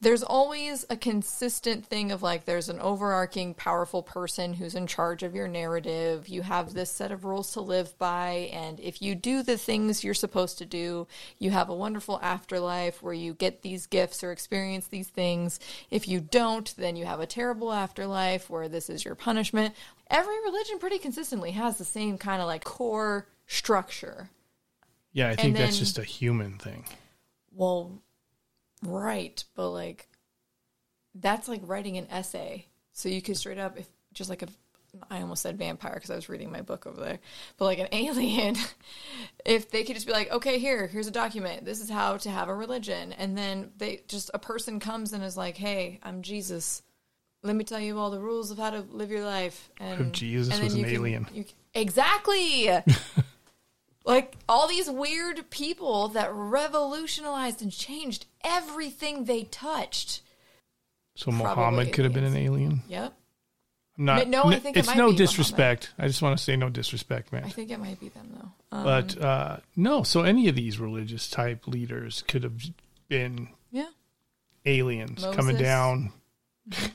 [0.01, 5.23] there's always a consistent thing of like there's an overarching powerful person who's in charge
[5.23, 6.29] of your narrative.
[6.29, 10.01] You have this set of rules to live by, and if you do the things
[10.01, 11.05] you're supposed to do,
[11.37, 15.59] you have a wonderful afterlife where you get these gifts or experience these things.
[15.91, 19.75] If you don't, then you have a terrible afterlife where this is your punishment.
[20.09, 24.29] Every religion pretty consistently has the same kind of like core structure.
[25.11, 26.85] Yeah, I think that's just a human thing.
[27.51, 28.01] Well,
[28.83, 30.07] right, but like
[31.15, 32.67] that's like writing an essay.
[32.93, 34.47] So you could straight up, if just like a,
[35.09, 37.19] I almost said vampire because I was reading my book over there,
[37.57, 38.55] but like an alien,
[39.45, 41.65] if they could just be like, okay, here, here's a document.
[41.65, 45.23] This is how to have a religion, and then they just a person comes and
[45.23, 46.81] is like, hey, I'm Jesus.
[47.41, 49.69] Let me tell you all the rules of how to live your life.
[49.79, 51.25] And if Jesus and was an can- alien?
[51.25, 52.69] can- exactly.
[54.05, 60.21] like all these weird people that revolutionized and changed everything they touched.
[61.15, 62.81] So Muhammad could have been an alien.
[62.87, 63.13] Yep.
[63.97, 64.27] I'm not.
[64.29, 65.91] No, I think it it's might no disrespect.
[65.99, 67.43] I just want to say no disrespect, man.
[67.43, 68.77] I think it might be them though.
[68.77, 72.61] Um, but uh, no, so any of these religious type leaders could have
[73.09, 73.89] been yeah.
[74.65, 76.13] aliens coming down.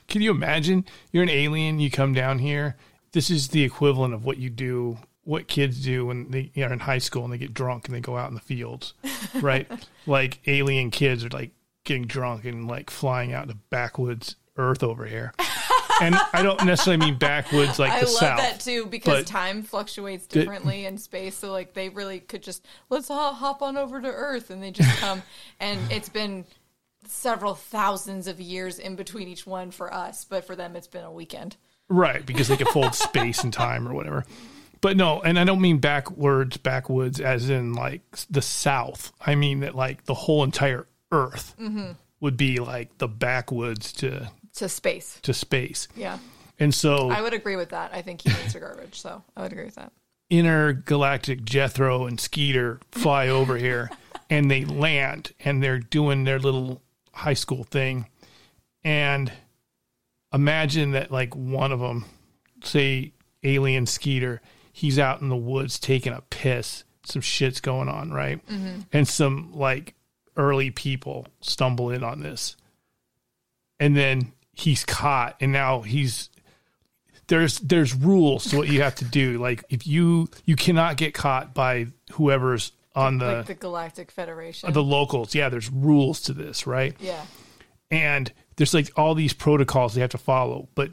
[0.08, 0.86] Can you imagine?
[1.12, 1.80] You're an alien.
[1.80, 2.76] You come down here.
[3.12, 6.78] This is the equivalent of what you do, what kids do when they are in
[6.78, 8.94] high school and they get drunk and they go out in the fields,
[9.34, 9.70] right?
[10.06, 11.52] like alien kids are like
[11.84, 15.32] getting drunk and like flying out to backwoods Earth over here.
[16.00, 18.38] and I don't necessarily mean backwoods like I the love South.
[18.38, 21.36] that too because time fluctuates differently in space.
[21.36, 24.70] So like they really could just let's all hop on over to Earth and they
[24.70, 25.22] just come
[25.60, 26.44] and it's been
[27.06, 31.04] several thousands of years in between each one for us, but for them it's been
[31.04, 31.56] a weekend.
[31.88, 34.24] Right, because they can fold space and time or whatever.
[34.84, 39.12] But no, and I don't mean backwards, backwoods as in like the South.
[39.18, 41.92] I mean that like the whole entire Earth Mm-hmm.
[42.20, 45.18] would be like the backwoods to To space.
[45.22, 45.88] to space.
[45.96, 46.18] Yeah.
[46.58, 47.94] And so I would agree with that.
[47.94, 49.90] I think humans are garbage, so I would agree with that.
[50.28, 53.90] intergalactic Jethro and Skeeter fly over here
[54.28, 58.06] and they land and they're doing their little high school thing.
[58.84, 59.32] And
[60.30, 62.04] imagine that like one of them,
[62.62, 64.42] say alien Skeeter,
[64.76, 66.82] he's out in the woods taking a piss.
[67.04, 68.44] Some shit's going on, right?
[68.48, 68.80] Mm-hmm.
[68.92, 69.94] And some like
[70.36, 72.56] early people stumble in on this.
[73.78, 76.28] And then he's caught and now he's
[77.28, 79.38] there's there's rules to what you have to do.
[79.44, 84.72] Like if you you cannot get caught by whoever's on the like the Galactic Federation.
[84.72, 85.36] the locals.
[85.36, 86.96] Yeah, there's rules to this, right?
[86.98, 87.24] yeah.
[87.92, 90.68] And there's like all these protocols they have to follow.
[90.74, 90.90] But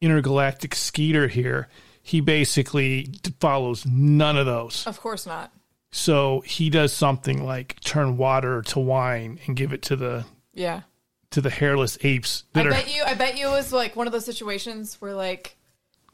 [0.00, 1.68] intergalactic Skeeter here,
[2.06, 4.86] he basically follows none of those.
[4.86, 5.50] Of course not.
[5.90, 10.82] So he does something like turn water to wine and give it to the Yeah.
[11.30, 13.96] to the hairless apes I that are bet you I bet you it was like
[13.96, 15.56] one of those situations where like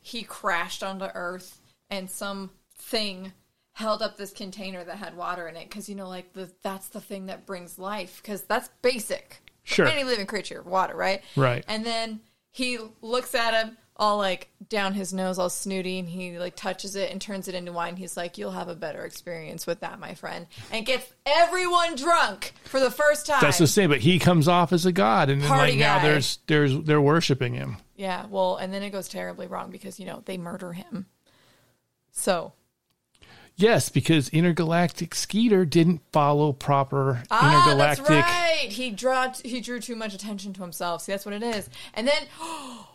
[0.00, 1.60] he crashed onto Earth
[1.90, 3.32] and some thing
[3.72, 6.88] held up this container that had water in it because you know like the that's
[6.88, 9.86] the thing that brings life because that's basic Sure.
[9.86, 11.22] any living creature, water, right?
[11.36, 11.64] Right.
[11.68, 12.20] And then
[12.50, 16.96] he looks at him all like down his nose, all snooty, and he like touches
[16.96, 17.96] it and turns it into wine.
[17.96, 22.54] He's like, "You'll have a better experience with that, my friend," and gets everyone drunk
[22.64, 23.40] for the first time.
[23.42, 25.98] That's the same, but he comes off as a god, and then Party like now
[25.98, 26.08] guy.
[26.08, 27.76] there's there's they're worshiping him.
[27.94, 31.06] yeah, well, and then it goes terribly wrong because you know they murder him.
[32.10, 32.54] So
[33.56, 38.06] Yes, because intergalactic Skeeter didn't follow proper Ah, intergalactic.
[38.06, 38.26] that's
[38.62, 38.72] right.
[38.72, 41.02] He drew he drew too much attention to himself.
[41.02, 41.68] See, that's what it is.
[41.92, 42.86] And then, oh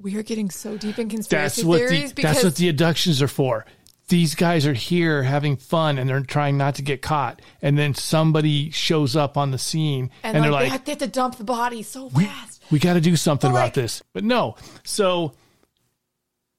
[0.00, 2.68] we are getting so deep in conspiracy That's what theories the because that's what the
[2.68, 3.66] abductions are for.
[4.08, 7.42] These guys are here having fun and they're trying not to get caught.
[7.60, 10.98] And then somebody shows up on the scene and, and, they're like, like, they, have,
[11.00, 12.62] to dump the body so fast.
[12.70, 14.02] we got to do something But, about like- this.
[14.14, 14.56] But no.
[14.84, 15.34] So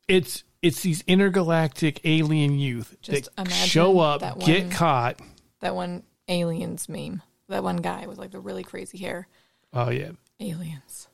[0.07, 5.19] it's it's these intergalactic alien youth Just that imagine show up, that one, get caught.
[5.61, 7.21] That one aliens meme.
[7.47, 9.27] That one guy with like the really crazy hair.
[9.73, 10.11] Oh yeah.
[10.39, 11.08] Aliens.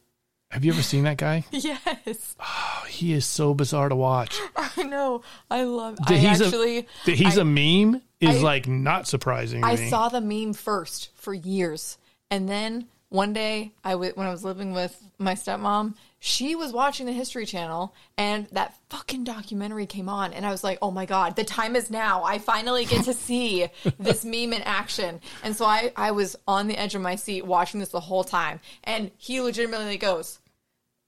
[0.51, 1.43] Have you ever seen that guy?
[1.51, 4.39] Yes, Oh, He is so bizarre to watch.
[4.55, 5.21] I know.
[5.49, 5.97] I love.
[5.97, 6.77] That I he's actually.
[6.79, 9.89] a that he's I- a meme is I- like not surprising I me.
[9.89, 11.97] saw the meme first for years,
[12.31, 15.95] and then one day, I w- when I was living with my stepmom,
[16.25, 20.63] she was watching the History Channel, and that fucking documentary came on, and I was
[20.63, 22.23] like, "Oh my god, the time is now!
[22.23, 23.67] I finally get to see
[23.99, 27.45] this meme in action." And so I, I was on the edge of my seat
[27.45, 30.39] watching this the whole time, and he legitimately goes,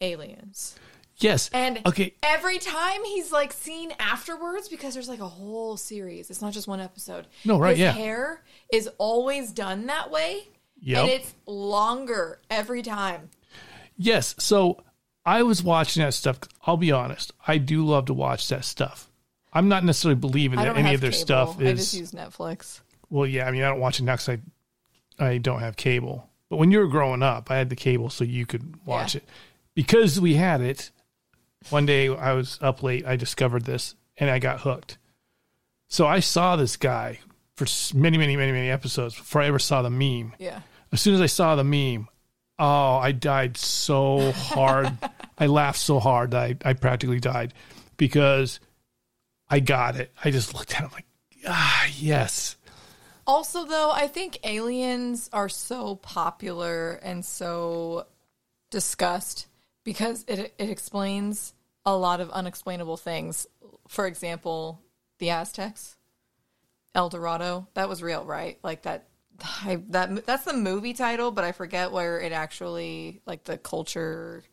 [0.01, 0.75] "Aliens."
[1.15, 1.49] yes.
[1.51, 2.13] And okay.
[2.21, 6.29] every time he's like seen afterwards, because there's like a whole series.
[6.29, 7.25] It's not just one episode.
[7.43, 7.91] No, right, His yeah.
[7.93, 10.47] hair is always done that way.
[10.79, 11.01] Yep.
[11.01, 13.31] And it's longer every time.
[13.97, 14.35] Yes.
[14.37, 14.83] So
[15.27, 16.39] I was watching that stuff.
[16.65, 17.33] I'll be honest.
[17.47, 19.09] I do love to watch that stuff.
[19.53, 21.21] I'm not necessarily believing that any of their cable.
[21.21, 21.67] stuff is.
[21.67, 22.79] I just use Netflix.
[23.09, 23.45] well, yeah.
[23.47, 26.29] I mean, I don't watch it now because I, I don't have cable.
[26.49, 29.21] But when you were growing up, I had the cable so you could watch Yeah.
[29.21, 29.29] it.
[29.75, 30.91] Because we had it,
[31.69, 33.05] one day I was up late.
[33.05, 34.97] I discovered this and I got hooked.
[35.89, 37.19] So I saw this guy
[37.55, 37.65] for
[37.95, 40.33] many, many, many, many episodes before I ever saw the meme.
[40.39, 40.61] Yeah.
[40.91, 42.07] as soon as I saw the meme,
[42.59, 44.97] oh, I died so hard.
[45.37, 47.53] I laughed so hard that I, I practically died
[47.97, 48.59] because
[49.49, 50.11] I got it.
[50.23, 51.05] I just looked at it like,
[51.47, 52.55] ah, yes.
[53.25, 58.07] Also, though, I think aliens are so popular and so
[58.69, 59.47] discussed
[59.83, 61.53] because it it explains
[61.85, 63.47] a lot of unexplainable things.
[63.87, 64.81] For example,
[65.19, 65.97] the Aztecs,
[66.95, 68.59] El Dorado, that was real, right?
[68.63, 69.07] Like that.
[69.43, 74.43] I, that that's the movie title, but I forget where it actually like the culture.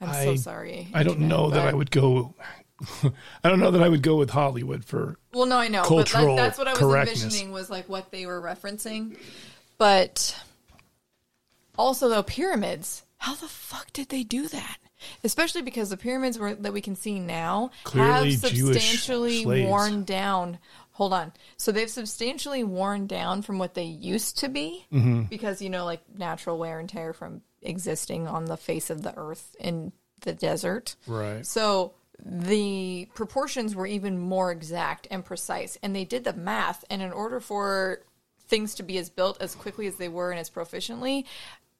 [0.00, 0.88] I'm so sorry.
[0.92, 2.34] I don't know that I would go.
[3.42, 5.18] I don't know that I would go with Hollywood for.
[5.32, 5.82] Well, no, I know.
[5.82, 9.16] cultural but that, that's what I was envisioning was like what they were referencing.
[9.78, 10.36] But
[11.78, 13.02] also, though, pyramids.
[13.18, 14.76] How the fuck did they do that?
[15.24, 20.58] Especially because the pyramids were, that we can see now Clearly have substantially worn down.
[20.96, 21.32] Hold on.
[21.58, 25.24] So they've substantially worn down from what they used to be Mm-hmm.
[25.24, 29.12] because, you know, like natural wear and tear from existing on the face of the
[29.14, 29.92] earth in
[30.22, 30.96] the desert.
[31.06, 31.44] Right.
[31.44, 31.92] So
[32.24, 35.76] the proportions were even more exact and precise.
[35.82, 36.82] And they did the math.
[36.88, 38.00] And in order for
[38.48, 41.26] things to be as built as quickly as they were and as proficiently,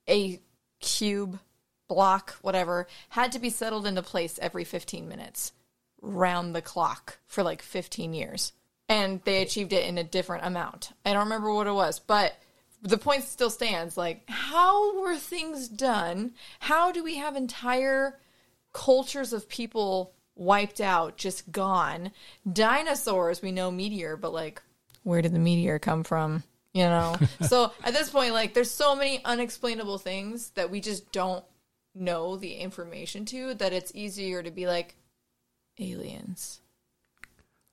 [0.07, 0.41] a
[0.81, 1.39] cube,
[1.89, 5.53] block, whatever, had to be settled into place every 15 minutes,
[6.03, 8.53] round the clock for like 15 years.
[8.89, 10.93] And they achieved it in a different amount.
[11.05, 12.37] I don't remember what it was, but
[12.83, 13.97] the point still stands.
[13.97, 16.33] Like, how were things done?
[16.61, 18.19] How do we have entire
[18.73, 22.13] cultures of people wiped out, just gone?
[22.51, 24.63] Dinosaurs, we know meteor, but like,
[25.03, 26.43] where did the meteor come from?
[26.73, 27.17] You know?
[27.43, 31.45] so at this point, like, there's so many unexplainable things that we just don't
[31.95, 34.97] know the information to that it's easier to be like,
[35.79, 36.61] aliens.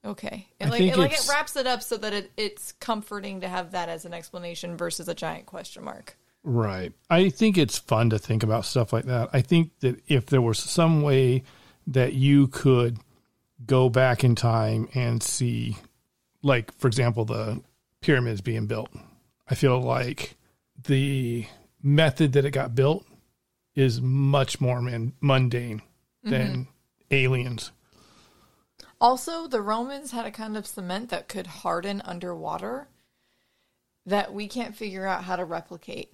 [0.06, 0.48] Okay.
[0.60, 3.48] And I like, it, like it wraps it up so that it, it's comforting to
[3.48, 6.18] have that as an explanation versus a giant question mark.
[6.44, 6.92] Right.
[7.10, 9.30] I think it's fun to think about stuff like that.
[9.32, 11.44] I think that if there was some way
[11.88, 12.98] that you could
[13.66, 15.78] go back in time and see,
[16.42, 17.62] like, for example, the
[18.02, 18.90] pyramids being built,
[19.48, 20.36] I feel like
[20.84, 21.48] the
[21.82, 23.06] method that it got built
[23.74, 26.30] is much more man- mundane mm-hmm.
[26.30, 26.68] than
[27.10, 27.72] aliens.
[29.04, 32.88] Also, the Romans had a kind of cement that could harden underwater
[34.06, 36.14] that we can't figure out how to replicate.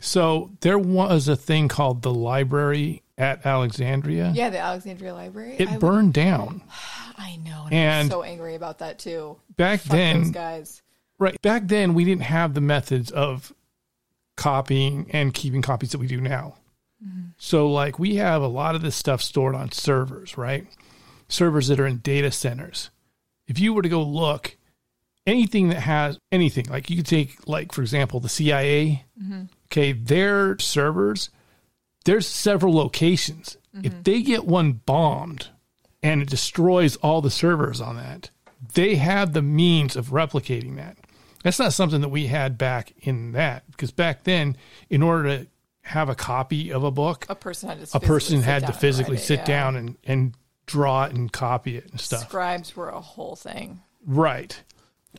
[0.00, 4.32] So there was a thing called the library at Alexandria.
[4.34, 5.56] Yeah, the Alexandria Library.
[5.58, 6.62] It I, would- burned down.
[7.16, 9.38] I know, and, And- I'm so angry about that too.
[9.56, 10.82] Back Fuck those then, guys.
[11.18, 11.40] Right.
[11.40, 13.52] Back then, we didn't have the methods of
[14.36, 16.56] copying and keeping copies that we do now.
[17.02, 17.30] Mm-hmm.
[17.38, 20.66] So, like, we have a lot of this stuff stored on servers, right?
[21.30, 22.90] Servers that are in data centers.
[23.46, 24.56] If you were to go look,
[25.26, 29.44] anything that has anything, like you could take, like, for example, the CIA, mm-hmm.
[29.66, 31.30] okay, their servers,
[32.04, 33.56] there's several locations.
[33.74, 34.02] If mm-hmm.
[34.02, 35.48] they get one bombed
[36.02, 38.30] and it destroys all the servers on that,
[38.74, 40.98] they have the means of replicating that.
[41.42, 44.56] That's not something that we had back in that because back then,
[44.90, 45.46] in order to
[45.82, 47.82] have a copy of a book, A person had to.
[47.96, 49.44] a physically person sit had down to physically it, sit yeah.
[49.44, 50.34] down and, and
[50.70, 52.28] draw it and copy it and stuff.
[52.28, 53.80] Scribes were a whole thing.
[54.06, 54.62] Right.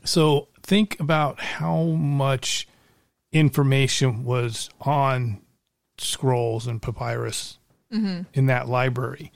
[0.05, 2.67] So think about how much
[3.33, 5.41] information was on
[5.97, 7.57] scrolls and papyrus
[7.91, 8.21] mm-hmm.
[8.33, 9.31] in that library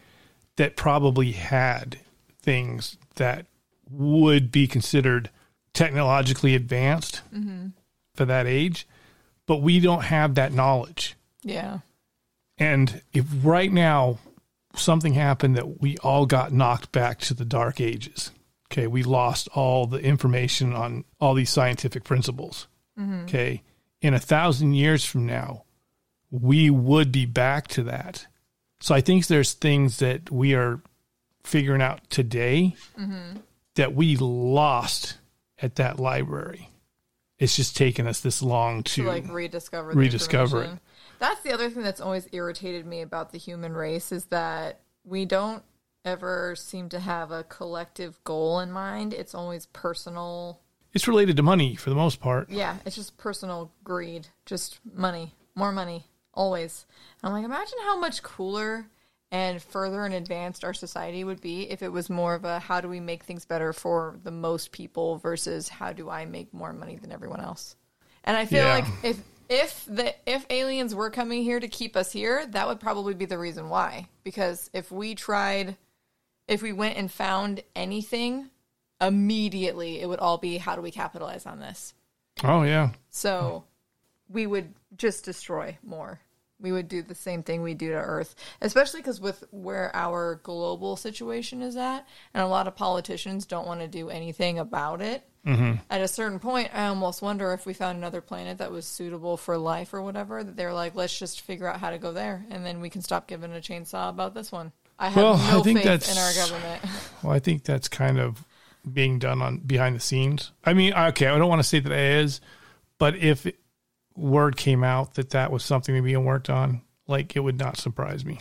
[0.55, 1.99] that probably had
[2.41, 3.45] things that
[3.89, 5.29] would be considered
[5.73, 7.67] technologically advanced mm-hmm.
[8.13, 8.87] for that age,
[9.45, 11.15] but we don't have that knowledge.
[11.43, 11.79] Yeah.
[12.57, 14.17] And if right now
[14.79, 18.31] something happened that we all got knocked back to the dark ages,
[18.71, 22.67] okay, we lost all the information on all these scientific principles.
[22.99, 23.23] Mm-hmm.
[23.23, 23.63] Okay.
[24.01, 25.63] In a thousand years from now,
[26.31, 28.27] we would be back to that.
[28.79, 30.81] So I think there's things that we are
[31.43, 33.37] figuring out today mm-hmm.
[33.75, 35.17] that we lost
[35.61, 36.69] at that library.
[37.37, 40.79] It's just taken us this long to, to like rediscover rediscover information.
[41.19, 45.25] That's the other thing that's always irritated me about the human race is that we
[45.25, 45.63] don't
[46.03, 49.13] ever seem to have a collective goal in mind.
[49.13, 50.59] It's always personal.
[50.93, 52.49] it's related to money for the most part.
[52.49, 56.85] Yeah, it's just personal greed, just money, more money, always.
[57.23, 58.87] I'm like, imagine how much cooler
[59.31, 62.79] and further and advanced our society would be if it was more of a how
[62.81, 66.71] do we make things better for the most people versus how do I make more
[66.71, 67.75] money than everyone else.
[68.23, 68.73] And I feel Yeah.
[68.75, 69.19] like if
[69.49, 73.25] if the if aliens were coming here to keep us here, that would probably be
[73.25, 74.07] the reason why.
[74.23, 75.77] Because if we tried
[76.47, 78.49] if we went and found anything,
[79.01, 81.93] immediately it would all be how do we capitalize on this?
[82.43, 82.91] Oh yeah.
[83.09, 83.63] So
[84.29, 86.19] we would just destroy more.
[86.59, 90.35] We would do the same thing we do to Earth, especially because with where our
[90.35, 95.01] global situation is at, and a lot of politicians don't want to do anything about
[95.01, 95.23] it.
[95.45, 95.73] Mm-hmm.
[95.89, 99.37] At a certain point, I almost wonder if we found another planet that was suitable
[99.37, 102.45] for life or whatever, that they're like, let's just figure out how to go there,
[102.49, 104.71] and then we can stop giving a chainsaw about this one.
[104.97, 106.81] I have Well, no I think faith that's- in our government.
[107.23, 108.43] Well, I think that's kind of
[108.91, 110.51] being done on behind the scenes.
[110.63, 112.39] I mean, okay, I don't want to say that it is,
[112.99, 113.47] but if
[114.15, 118.23] word came out that that was something being worked on, like it would not surprise
[118.23, 118.39] me.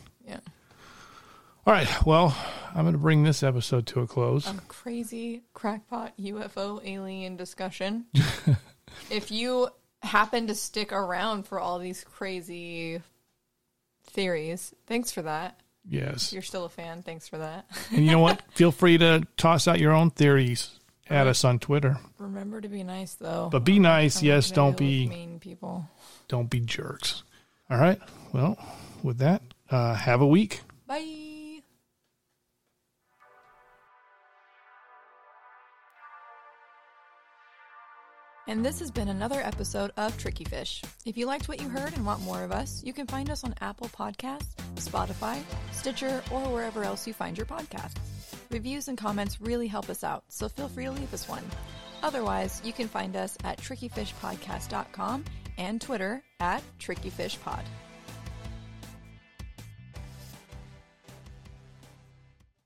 [1.66, 2.36] All right, well,
[2.74, 4.46] I'm going to bring this episode to a close.
[4.46, 8.04] a crazy crackpot UFO alien discussion.
[9.10, 9.68] if you
[10.02, 13.00] happen to stick around for all these crazy
[14.08, 15.58] theories, thanks for that.
[15.88, 17.02] Yes, You're still a fan.
[17.02, 17.66] Thanks for that.
[17.90, 18.42] and you know what?
[18.54, 21.96] Feel free to toss out your own theories at us on Twitter.
[22.18, 23.48] Remember to be nice, though.
[23.50, 24.50] But be nice, I'm yes.
[24.50, 25.88] Don't be mean people.
[26.28, 27.22] don't be jerks.
[27.70, 27.98] All right.
[28.32, 28.58] Well,
[29.02, 30.60] with that, uh, have a week.
[30.86, 31.34] Bye.
[38.47, 40.82] And this has been another episode of Tricky Fish.
[41.07, 43.42] If you liked what you heard and want more of us, you can find us
[43.42, 45.42] on Apple Podcasts, Spotify,
[45.72, 47.97] Stitcher, or wherever else you find your podcasts.
[48.51, 51.45] Reviews and comments really help us out, so feel free to leave us one.
[52.03, 55.24] Otherwise, you can find us at trickyfishpodcast.com
[55.57, 57.62] and Twitter at trickyfishpod.